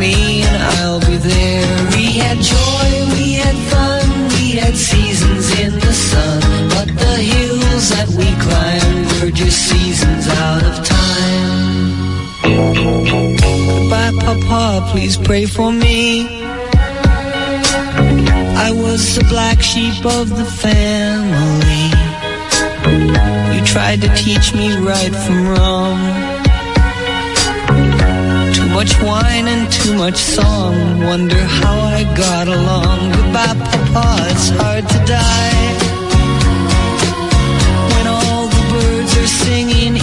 me 0.00 0.42
and 0.42 0.62
I'll 0.80 1.00
be 1.00 1.16
there. 1.18 1.68
We 1.94 2.04
had 2.22 2.38
joy, 2.40 2.88
we 3.16 3.34
had 3.34 3.56
fun, 3.70 4.04
we 4.36 4.46
had 4.62 4.74
seasons 4.74 5.46
in 5.60 5.72
the 5.74 5.92
sun. 5.92 6.40
But 6.74 6.88
the 7.04 7.16
hills 7.32 7.90
that 7.94 8.08
we 8.18 8.28
climbed 8.46 9.08
were 9.20 9.30
just 9.30 9.58
seasons 9.68 10.26
out 10.46 10.62
of 10.70 10.74
time. 10.96 11.88
Goodbye, 13.10 14.14
Papa, 14.24 14.88
please 14.90 15.16
pray 15.18 15.44
for 15.44 15.70
me. 15.70 16.26
I 18.66 18.72
was 18.72 19.16
the 19.16 19.24
black 19.24 19.60
sheep 19.60 20.04
of 20.06 20.30
the 20.30 20.48
family. 20.64 21.86
You 23.54 23.60
tried 23.64 24.00
to 24.00 24.08
teach 24.14 24.54
me 24.54 24.76
right 24.78 25.14
from 25.24 25.48
wrong. 25.48 26.39
Much 28.72 28.98
wine 29.02 29.46
and 29.48 29.70
too 29.70 29.94
much 29.94 30.16
song. 30.16 31.00
Wonder 31.00 31.42
how 31.60 31.76
I 31.98 32.04
got 32.16 32.48
along. 32.48 33.12
Goodbye, 33.12 33.54
Papa, 33.70 34.06
it's 34.30 34.48
hard 34.50 34.88
to 34.88 34.98
die. 35.04 35.66
When 37.92 38.06
all 38.06 38.46
the 38.46 38.64
birds 38.72 39.12
are 39.18 39.26
singing 39.44 39.96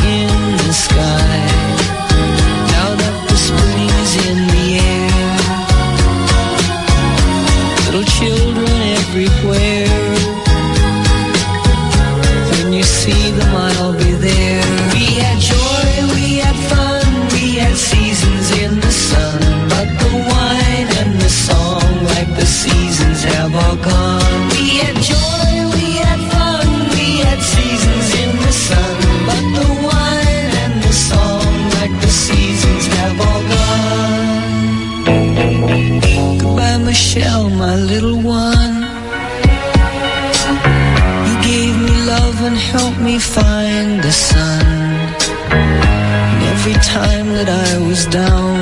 was 47.98 48.06
down, 48.14 48.58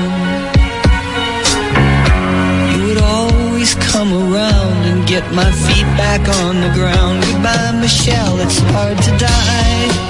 you 2.72 2.88
would 2.88 3.02
always 3.02 3.76
come 3.76 4.14
around 4.14 4.78
and 4.86 5.08
get 5.08 5.24
my 5.34 5.52
feet 5.52 5.88
back 5.98 6.22
on 6.44 6.56
the 6.62 6.72
ground. 6.74 7.24
Goodbye, 7.24 7.78
Michelle, 7.82 8.40
it's 8.40 8.60
hard 8.60 8.98
to 8.98 9.12
die. 9.18 10.05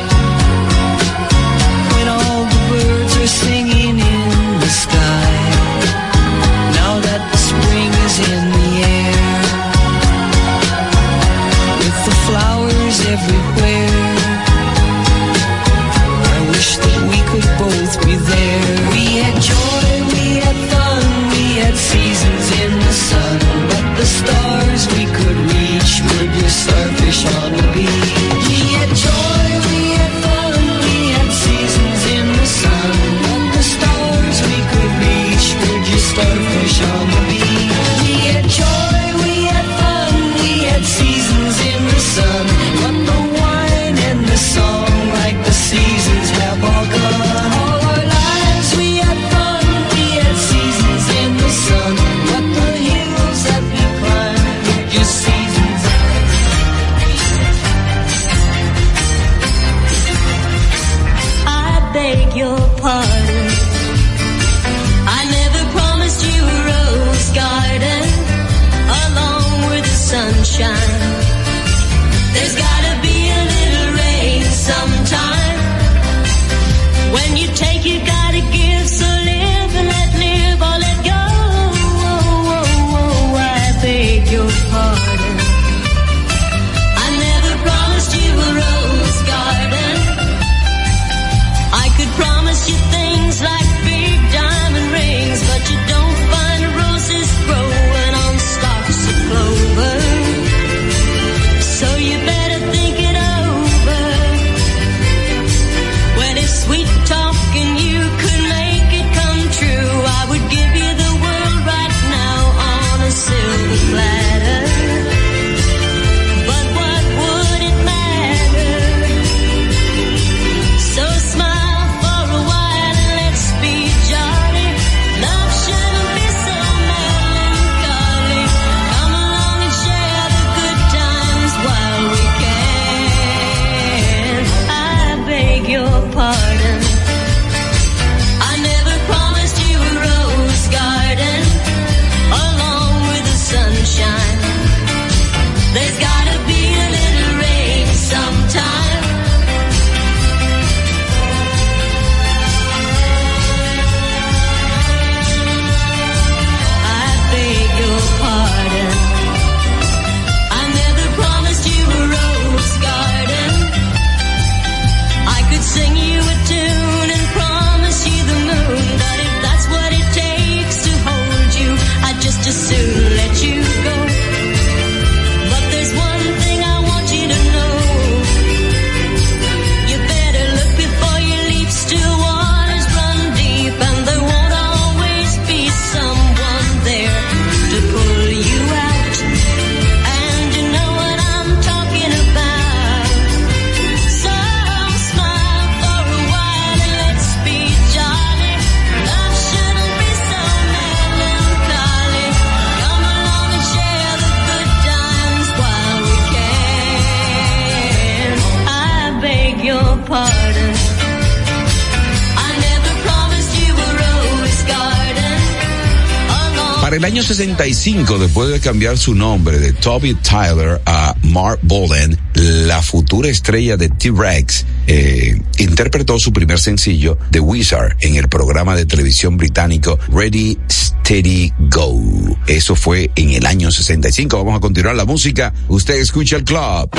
Para 216.96 217.10
el 217.10 217.14
año 217.14 217.24
65, 217.24 218.20
después 218.20 218.50
de 218.52 218.62
cambiar 218.62 218.98
su 218.98 219.16
nombre 219.16 219.60
de 219.60 219.74
Toby 219.74 220.14
Tyler 220.14 220.82
a 220.86 221.14
Mark 221.24 221.60
Bolan, 221.62 222.18
la 222.36 222.82
futura 222.82 223.28
estrella 223.28 223.76
de 223.76 223.90
T-Rex 223.90 224.66
eh, 224.88 225.38
interpretó 225.58 226.18
su 226.20 226.32
primer 226.32 226.58
sencillo, 226.58 227.18
The 227.32 227.42
Wizard, 227.42 227.98
en 228.00 228.16
el 228.16 228.30
programa 228.30 228.78
de 228.78 228.86
televisión 228.86 229.36
británico 229.36 230.00
Ready, 230.08 230.58
Steady, 230.72 231.52
Go. 231.70 232.02
Eso 232.48 232.78
fue 232.78 233.12
en 233.18 233.32
el 233.32 233.46
año 233.46 233.72
65. 233.72 234.38
Vamos 234.38 234.56
a 234.56 234.62
continuar 234.62 234.96
la 234.96 235.04
música. 235.04 235.54
Usted 235.68 235.96
escucha 235.96 236.38
el 236.38 236.46
club. 236.46 236.90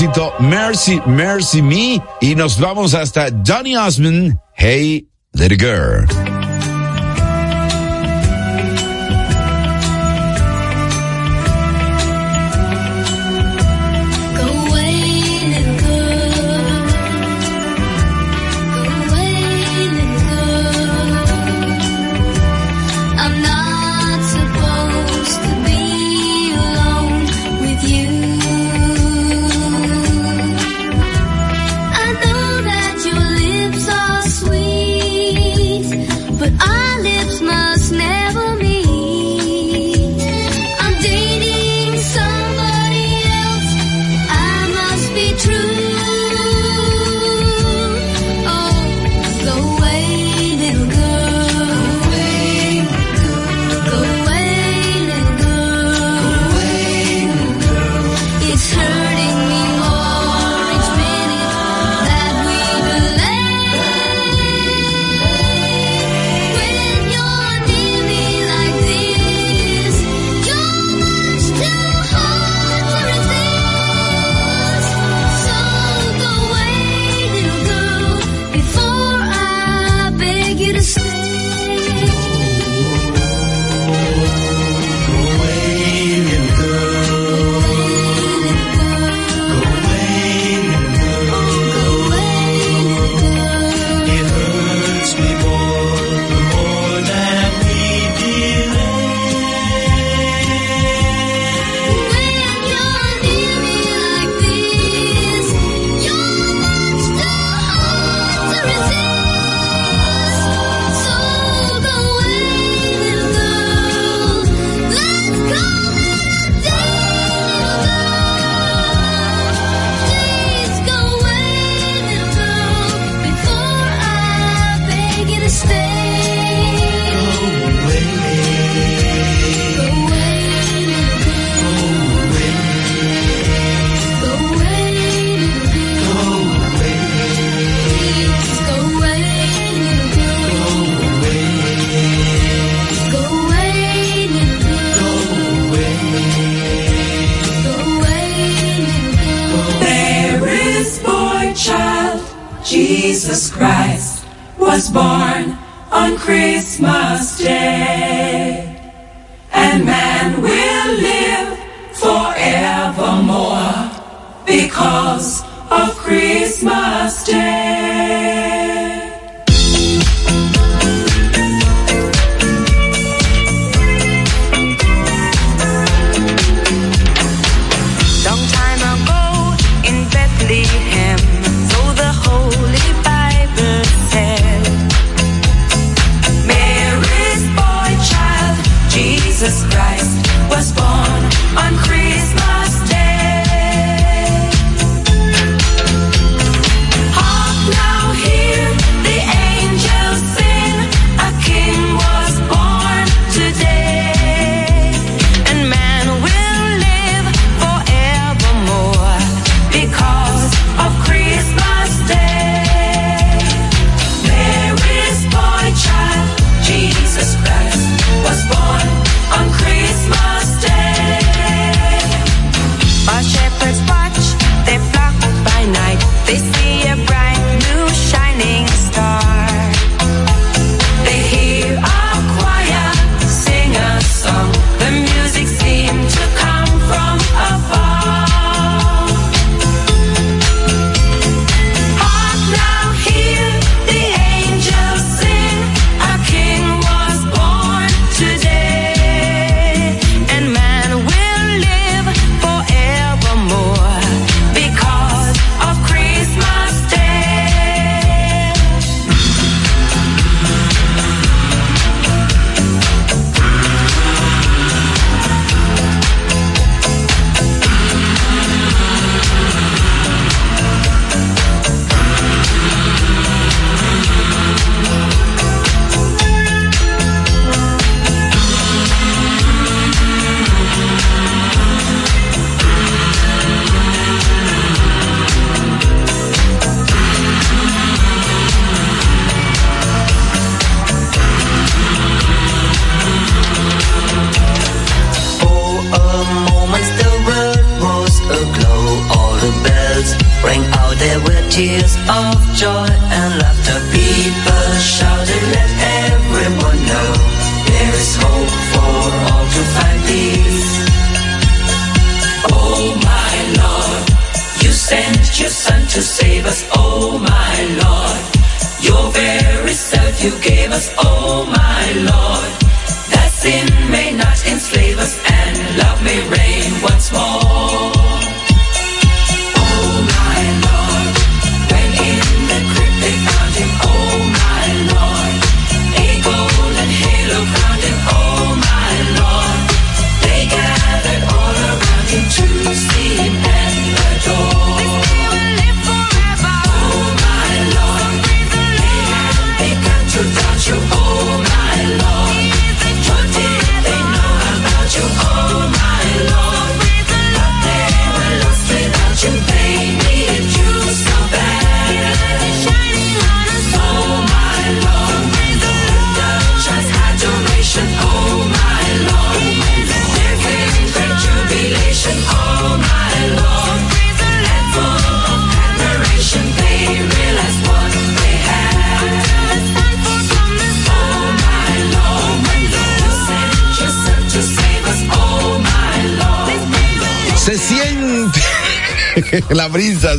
éxito 0.00 0.32
Mercy, 0.38 0.98
Mercy 1.04 1.60
Me 1.60 2.02
y 2.22 2.34
nos 2.34 2.58
vamos 2.58 2.94
hasta 2.94 3.28
Johnny 3.46 3.76
Osmond, 3.76 4.38
Hey 4.54 5.06
Little 5.34 5.58
Girl. 5.58 6.29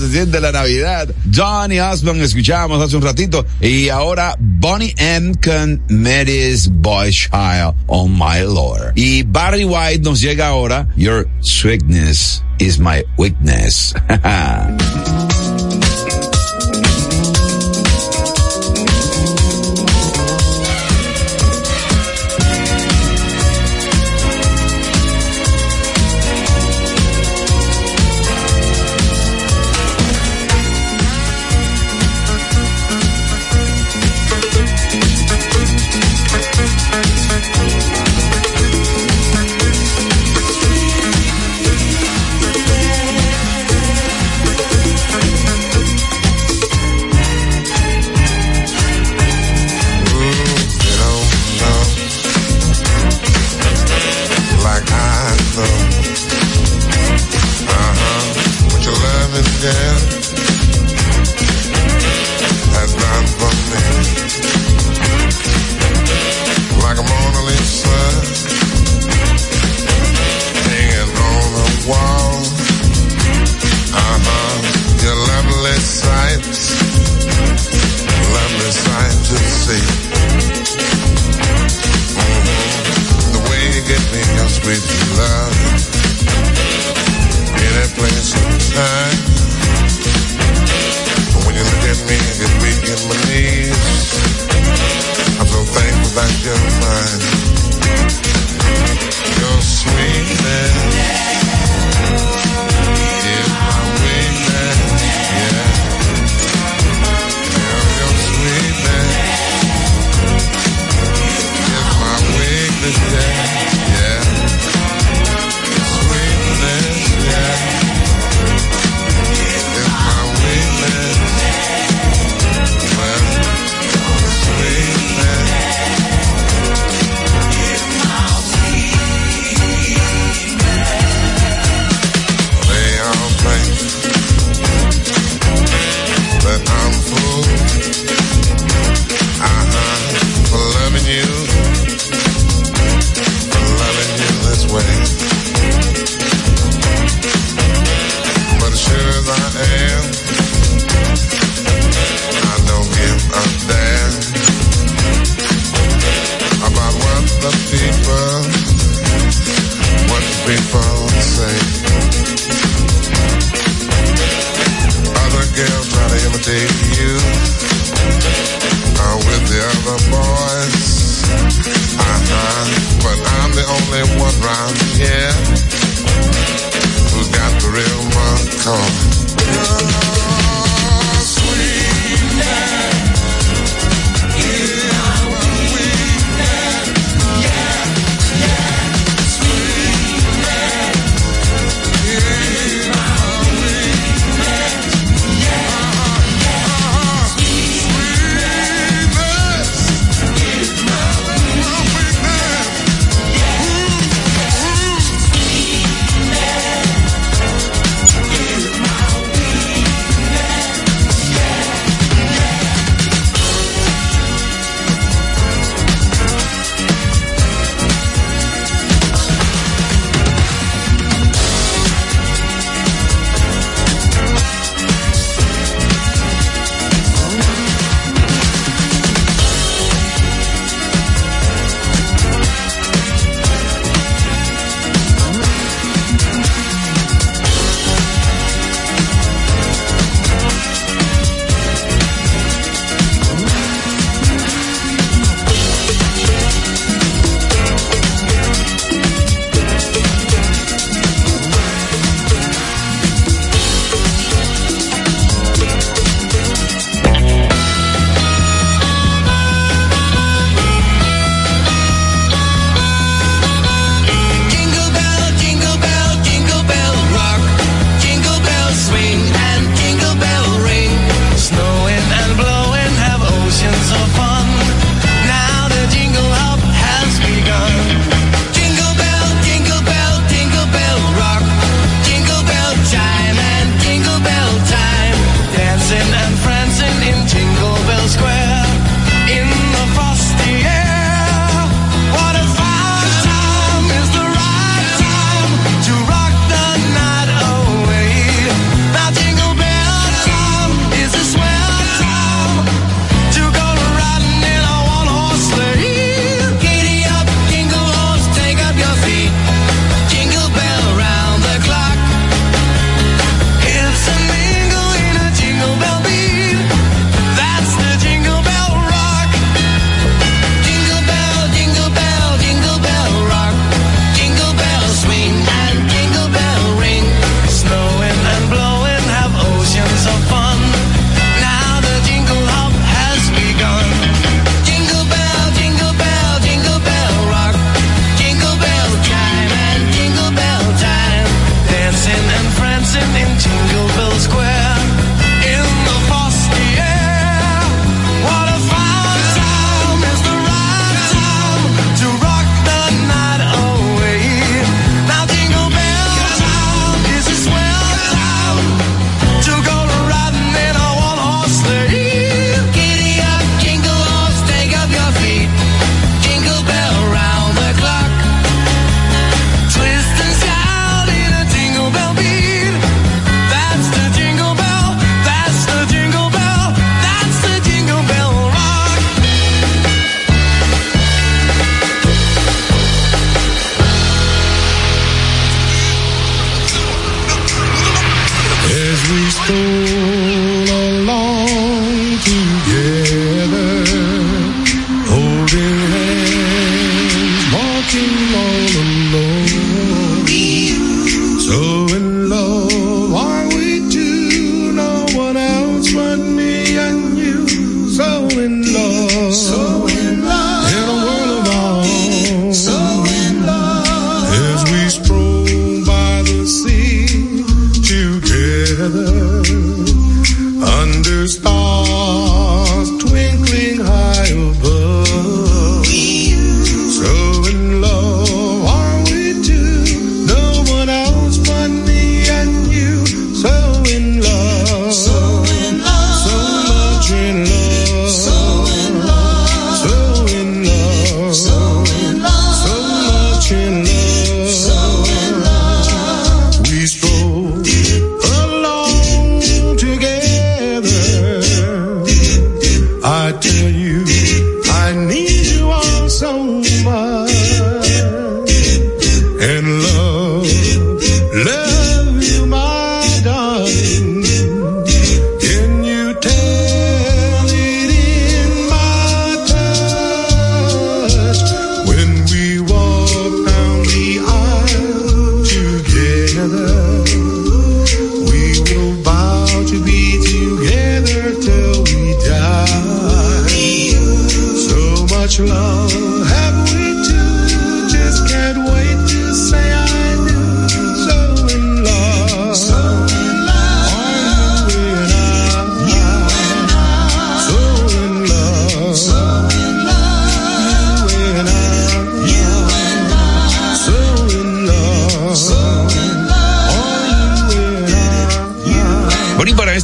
se 0.09 0.39
la 0.39 0.51
Navidad. 0.51 1.09
Johnny 1.33 1.79
Osborne 1.79 2.23
escuchábamos 2.23 2.81
hace 2.81 2.95
un 2.95 3.03
ratito 3.03 3.45
y 3.59 3.89
ahora 3.89 4.35
Bonnie 4.39 4.93
M. 4.97 5.33
con 5.43 5.81
Mary's 5.89 6.67
Boy 6.67 7.11
Child, 7.11 7.75
Oh 7.87 8.07
My 8.07 8.41
Lord. 8.41 8.93
Y 8.95 9.23
Barry 9.23 9.65
White 9.65 10.01
nos 10.03 10.21
llega 10.21 10.47
ahora 10.47 10.87
Your 10.95 11.27
Sweetness 11.41 12.43
is 12.59 12.79
My 12.79 13.03
Weakness. 13.17 13.93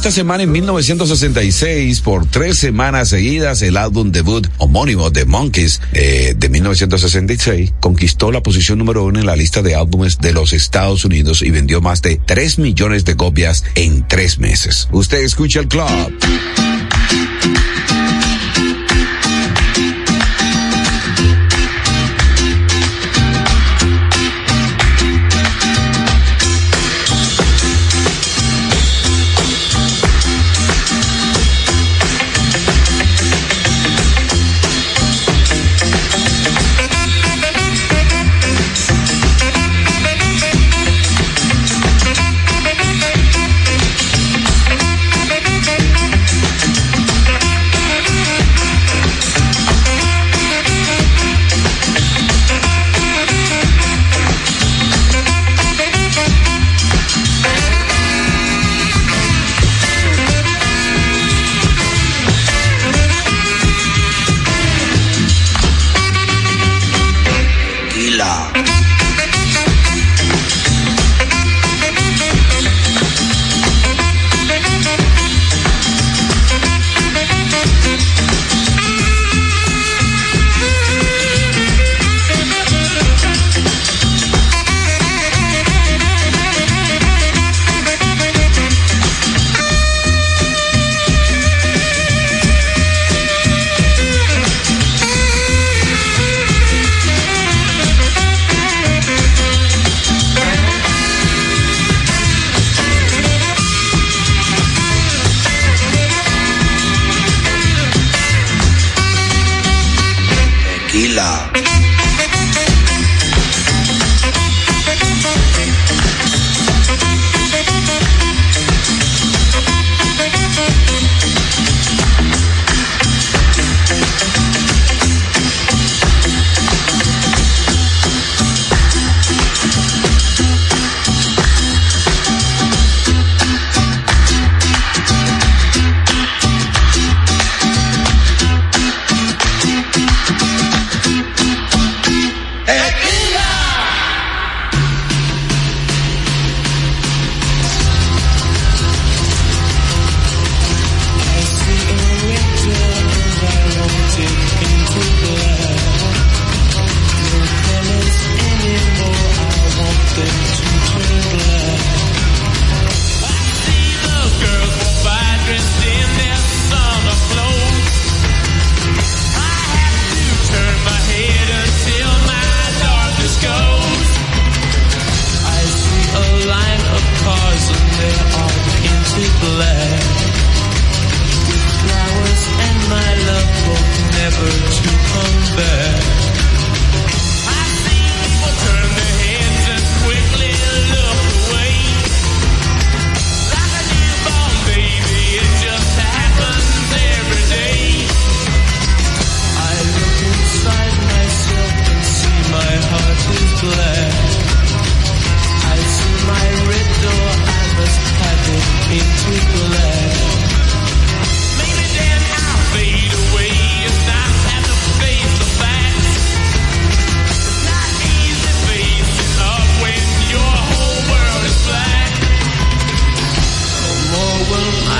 esta 0.08 0.20
semana, 0.20 0.44
en 0.44 0.52
1966, 0.52 2.00
por 2.00 2.24
tres 2.24 2.56
semanas 2.56 3.10
seguidas, 3.10 3.60
el 3.60 3.76
álbum 3.76 4.10
debut 4.10 4.46
homónimo 4.56 5.10
de 5.10 5.26
Monkeys 5.26 5.82
eh, 5.92 6.34
de 6.34 6.48
1966 6.48 7.74
conquistó 7.78 8.32
la 8.32 8.42
posición 8.42 8.78
número 8.78 9.04
uno 9.04 9.20
en 9.20 9.26
la 9.26 9.36
lista 9.36 9.60
de 9.60 9.74
álbumes 9.74 10.16
de 10.16 10.32
los 10.32 10.54
Estados 10.54 11.04
Unidos 11.04 11.42
y 11.42 11.50
vendió 11.50 11.82
más 11.82 12.00
de 12.00 12.18
3 12.24 12.58
millones 12.58 13.04
de 13.04 13.16
copias 13.16 13.64
en 13.74 14.08
tres 14.08 14.38
meses. 14.38 14.88
Usted 14.92 15.18
escucha 15.18 15.60
el 15.60 15.68
club. 15.68 15.86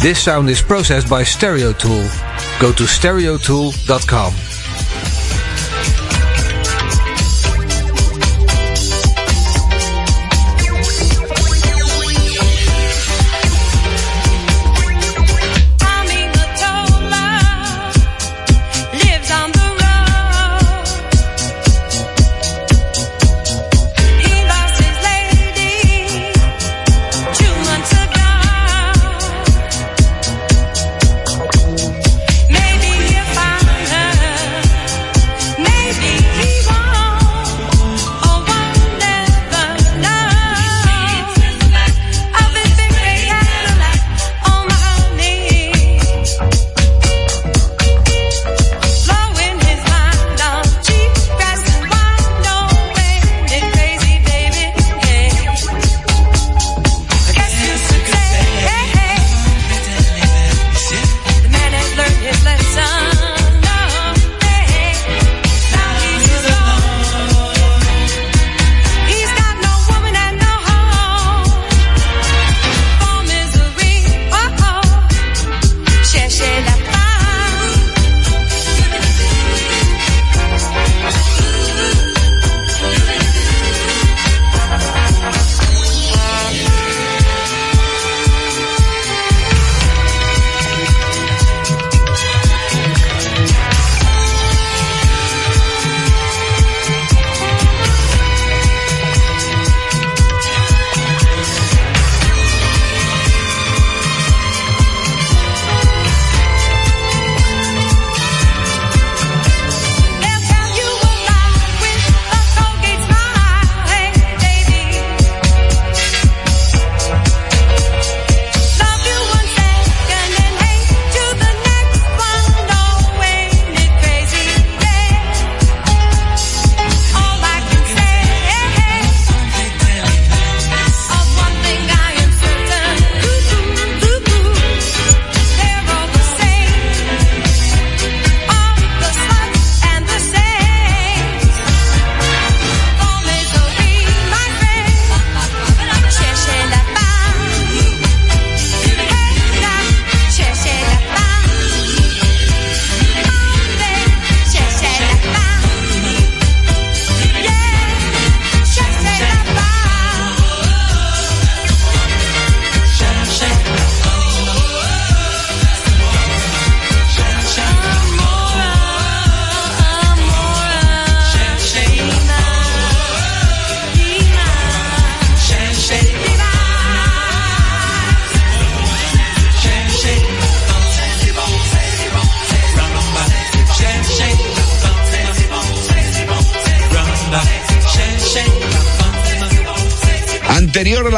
This 0.00 0.18
sound 0.18 0.48
is 0.48 0.62
processed 0.62 1.10
by 1.10 1.22
Stereotool. 1.22 2.08
Go 2.58 2.72
to 2.72 2.84
stereotool.com. 2.84 4.49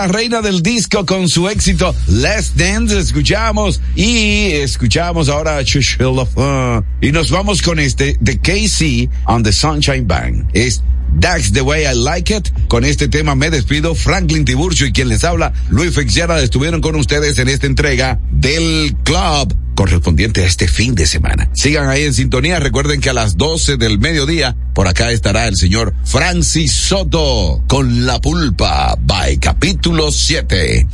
la 0.03 0.09
reina 0.09 0.43
del 0.43 0.65
disco 0.65 1.07
con 1.07 1.29
su 1.29 1.49
éxito 1.49 1.95
Let's 2.09 2.57
Dance, 2.57 2.99
escuchamos 2.99 3.81
y 3.95 4.47
escuchamos 4.51 5.29
ahora 5.29 5.63
Shush 5.63 5.99
Love. 6.01 6.83
y 7.01 7.13
nos 7.13 7.31
vamos 7.31 7.63
con 7.63 7.79
este 7.79 8.17
de 8.19 8.37
KC 8.39 9.09
on 9.27 9.45
the 9.45 9.53
Sunshine 9.53 10.05
Band. 10.05 10.51
Es 10.55 10.83
That's 11.21 11.53
the 11.53 11.61
way 11.61 11.85
I 11.85 11.95
like 11.95 12.35
it. 12.35 12.49
Con 12.67 12.85
este 12.85 13.07
tema 13.07 13.37
me 13.37 13.51
despido. 13.51 13.95
Franklin 13.95 14.45
Tiburcio 14.45 14.89
y 14.89 14.93
quien 14.93 15.09
les 15.09 15.23
habla, 15.23 15.53
Luis 15.71 15.95
Fitzgerald, 15.95 16.43
estuvieron 16.43 16.81
con 16.81 16.97
ustedes 16.97 17.39
en 17.39 17.49
esta 17.49 17.69
entrega 17.69 18.19
del 18.33 18.97
club 19.05 19.55
correspondiente 19.75 20.43
a 20.43 20.47
este 20.47 20.69
fin 20.69 20.95
de 20.95 21.07
semana. 21.07 21.49
Sigan 21.55 21.89
ahí 21.89 22.05
en 22.05 22.15
sintonía. 22.15 22.59
Recuerden 22.59 23.01
que 23.01 23.11
a 23.11 23.15
las 23.15 23.37
12 23.37 23.77
del 23.77 23.99
mediodía, 23.99 24.57
por 24.73 24.89
acá 24.89 25.11
estará 25.11 25.49
el 25.49 25.57
señor 25.57 25.95
Francis 26.05 26.73
Soto 26.73 27.63
con 27.67 28.07
La 28.07 28.21
Pulpa, 28.21 28.97
by 29.01 29.39
capítulo 29.39 30.11
7. 30.11 30.87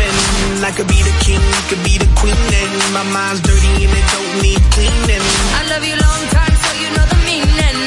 And 0.00 0.64
I 0.64 0.72
could 0.72 0.88
be 0.88 1.00
the 1.02 1.14
king, 1.24 1.40
you 1.40 1.62
could 1.68 1.82
be 1.84 1.94
the 1.98 2.10
queen 2.16 2.36
and 2.36 2.72
my 2.92 3.04
mind's 3.12 3.40
dirty 3.40 3.84
and 3.84 3.92
it 3.92 4.06
don't 4.14 4.32
need 4.44 4.62
cleaning. 4.74 5.24
I 5.56 5.62
love 5.72 5.84
you 5.84 5.96
long 5.96 6.22
time, 6.32 6.54
so 6.64 6.68
you 6.80 6.88
know 6.96 7.06
the 7.06 7.20
meaning. 7.28 7.78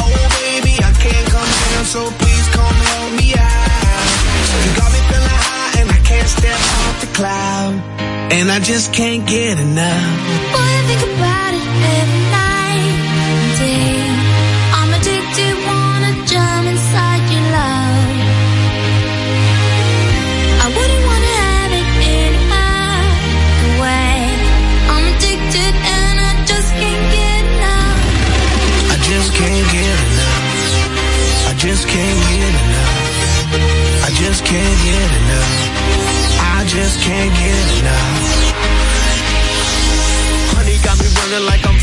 Oh 0.00 0.14
baby, 0.40 0.74
I 0.80 0.92
can't 1.04 1.26
come 1.32 1.52
down, 1.64 1.84
so 1.84 2.00
please 2.20 2.46
come 2.56 2.76
help 2.92 3.10
me 3.20 3.28
out. 3.36 4.06
You 4.64 4.70
got 4.78 4.90
me 4.92 5.00
feeling 5.10 5.40
high 5.48 5.80
and 5.80 5.88
I 5.90 6.00
can't 6.04 6.28
step 6.28 6.58
off 6.80 6.96
the 7.04 7.10
cloud. 7.18 7.74
And 8.32 8.50
I 8.50 8.58
just 8.60 8.92
can't 8.92 9.26
get 9.26 9.58
enough. 9.58 10.16
Boy, 10.54 10.70
I 10.78 10.82
think 10.88 11.02
about 11.16 11.52
it 11.54 12.21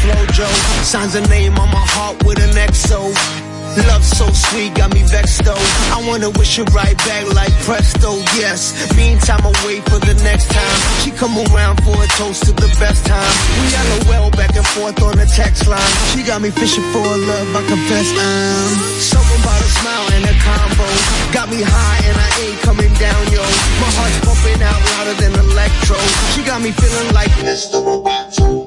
Flojo. 0.09 0.47
Signs 0.83 1.15
a 1.15 1.21
name 1.29 1.57
on 1.57 1.69
my 1.69 1.85
heart 1.93 2.23
with 2.25 2.39
an 2.39 2.55
XO. 2.57 3.13
Love 3.87 4.03
so 4.03 4.25
sweet, 4.33 4.73
got 4.73 4.91
me 4.91 5.03
vexed 5.05 5.45
though. 5.45 5.63
I 5.93 6.01
wanna 6.07 6.31
wish 6.31 6.57
her 6.57 6.65
right 6.73 6.97
back 7.05 7.29
like 7.37 7.53
presto, 7.63 8.17
yes. 8.41 8.73
Meantime, 8.97 9.45
I 9.45 9.53
wait 9.65 9.85
for 9.85 9.99
the 10.01 10.17
next 10.25 10.49
time. 10.49 10.77
She 11.05 11.11
come 11.11 11.37
around 11.37 11.77
for 11.85 11.93
a 11.93 12.07
toast 12.17 12.43
to 12.49 12.51
the 12.51 12.67
best 12.81 13.05
time. 13.05 13.33
We 13.61 13.69
LOL 14.09 14.31
back 14.31 14.55
and 14.57 14.65
forth 14.73 15.01
on 15.03 15.17
the 15.21 15.27
text 15.29 15.67
line. 15.67 15.93
She 16.11 16.23
got 16.23 16.41
me 16.41 16.49
fishing 16.49 16.83
for 16.91 17.05
a 17.05 17.17
love, 17.29 17.55
I 17.55 17.61
confess 17.69 18.09
I'm. 18.09 18.73
Something 18.97 19.39
about 19.45 19.61
a 19.61 19.69
smile 19.77 20.07
and 20.17 20.25
a 20.25 20.35
combo. 20.41 20.89
Got 21.31 21.47
me 21.53 21.61
high 21.61 22.01
and 22.09 22.17
I 22.17 22.29
ain't 22.41 22.59
coming 22.65 22.91
down, 22.97 23.21
yo. 23.29 23.45
My 23.77 23.89
heart's 23.93 24.17
pumping 24.25 24.59
out 24.65 24.81
louder 24.97 25.15
than 25.21 25.31
electro. 25.45 25.95
She 26.33 26.41
got 26.41 26.59
me 26.59 26.71
feeling 26.71 27.13
like 27.13 27.31
Mr. 27.45 27.77
Roboto. 27.85 28.58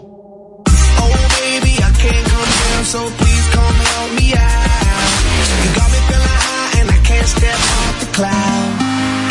Down, 2.83 2.85
so 2.85 3.17
please 3.17 3.47
come 3.49 3.75
help 3.75 4.11
me 4.19 4.33
out. 4.35 5.13
You 5.63 5.71
got 5.75 5.91
me 5.91 5.99
feeling 6.09 6.39
high 6.47 6.81
and 6.81 6.91
I 6.91 6.99
can't 7.05 7.27
step 7.27 7.55
off 7.55 8.01
the 8.01 8.13
cloud. 8.13 8.69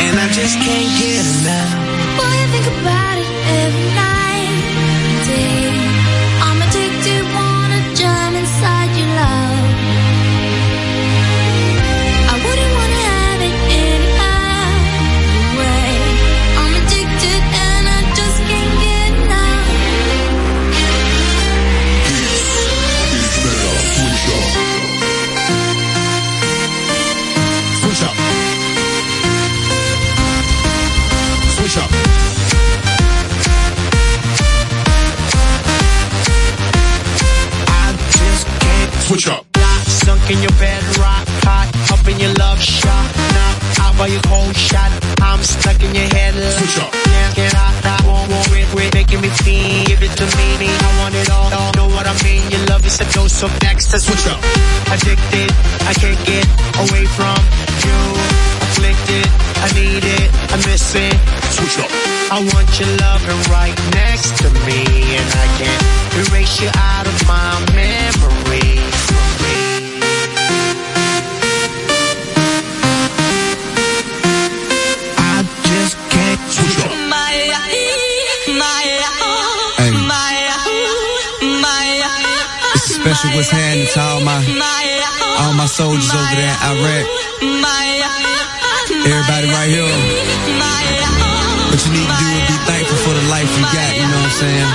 And 0.01 0.19
I 0.19 0.27
just 0.29 0.57
can't 0.57 0.91
get 0.99 1.25
enough. 1.25 1.71
Boy, 2.17 2.23
I 2.23 2.47
think 2.51 2.67
about 2.79 3.17
it 3.17 3.31
every 3.59 3.89
night 3.95 4.51
and 4.79 5.27
day. 5.27 5.60
Switch 39.11 39.27
up. 39.27 39.43
Lock, 39.59 39.83
sunk 39.83 40.23
in 40.31 40.39
your 40.39 40.55
bed, 40.55 40.79
rock 40.95 41.27
hot, 41.43 41.67
up 41.91 42.07
in 42.07 42.15
your 42.15 42.31
love 42.39 42.63
shot. 42.63 43.11
Now 43.35 43.83
out 43.83 43.97
by 43.99 44.07
your 44.07 44.23
cold 44.23 44.55
shot, 44.55 44.87
I'm 45.19 45.43
stuck 45.43 45.83
in 45.83 45.91
your 45.91 46.07
head. 46.15 46.31
Switch 46.31 46.79
up. 46.79 46.95
Can't 46.95 47.35
get 47.35 47.51
out, 47.51 47.75
I 47.83 47.99
won't 48.07 48.31
want 48.31 48.55
it, 48.55 48.71
quit 48.71 48.93
making 48.95 49.19
me 49.19 49.27
feel. 49.43 49.83
Give 49.83 49.99
it 49.99 50.15
to 50.15 50.23
me, 50.23 50.63
I 50.63 50.89
want 51.03 51.15
it 51.19 51.27
all. 51.27 51.51
all. 51.51 51.71
Know 51.75 51.89
what 51.91 52.07
I 52.07 52.15
mean? 52.23 52.39
Your 52.55 52.63
love 52.71 52.87
is 52.87 53.03
a 53.03 53.07
dose 53.11 53.43
of 53.43 53.51
next. 53.59 53.91
Switch 53.91 54.27
up. 54.31 54.39
Addicted, 54.87 55.51
I 55.83 55.93
can't 55.99 56.21
get 56.23 56.47
away 56.79 57.03
from 57.11 57.39
you. 57.83 57.99
Afflicted, 58.63 59.27
I 59.59 59.67
need 59.75 60.07
it, 60.07 60.27
I 60.55 60.57
miss 60.63 60.95
it. 60.95 61.15
Switch 61.51 61.83
up. 61.83 61.91
I 62.31 62.39
want 62.47 62.69
your 62.79 62.87
loving 63.03 63.43
right 63.51 63.75
next 63.91 64.39
to 64.39 64.47
me, 64.63 64.79
and 65.19 65.29
I 65.35 65.47
can't 65.59 65.83
erase 66.15 66.63
you 66.63 66.71
out 66.71 67.05
of 67.11 67.17
my 67.27 67.59
memory. 67.75 68.80
Special 83.01 83.33
was 83.33 83.49
handed 83.49 83.89
to 83.89 83.99
all 83.99 84.21
my 84.21 84.37
all 85.41 85.57
my 85.57 85.65
soldiers 85.65 86.13
over 86.13 86.35
there 86.37 86.53
in 86.53 86.59
Iraq. 86.69 87.05
Everybody 89.09 89.49
right 89.49 89.73
here. 89.73 89.89
What 91.73 91.81
you 91.81 91.97
need 91.97 92.05
to 92.05 92.17
do 92.21 92.29
is 92.29 92.45
be 92.45 92.57
thankful 92.69 93.01
for 93.01 93.17
the 93.17 93.25
life 93.33 93.49
you 93.57 93.65
got, 93.73 93.97
you 93.97 94.05
know 94.05 94.21
what 94.21 94.29
I'm 94.29 94.37
saying? 94.37 94.69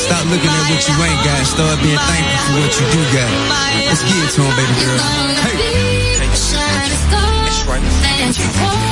Stop 0.00 0.24
looking 0.32 0.48
at 0.48 0.64
what 0.72 0.80
you 0.88 0.96
ain't 0.96 1.20
got. 1.28 1.44
Start 1.44 1.76
being 1.84 2.00
thankful 2.00 2.56
for 2.56 2.64
what 2.64 2.72
you 2.80 2.88
do 2.88 3.04
got. 3.12 3.28
Let's 3.84 4.00
get 4.08 4.16
it 4.24 4.32
to 4.32 4.48
him, 4.48 4.56
baby 4.56 4.72
girl. 4.80 4.96
Hey. 5.44 6.24
That's 6.24 7.68
right. 7.68 8.87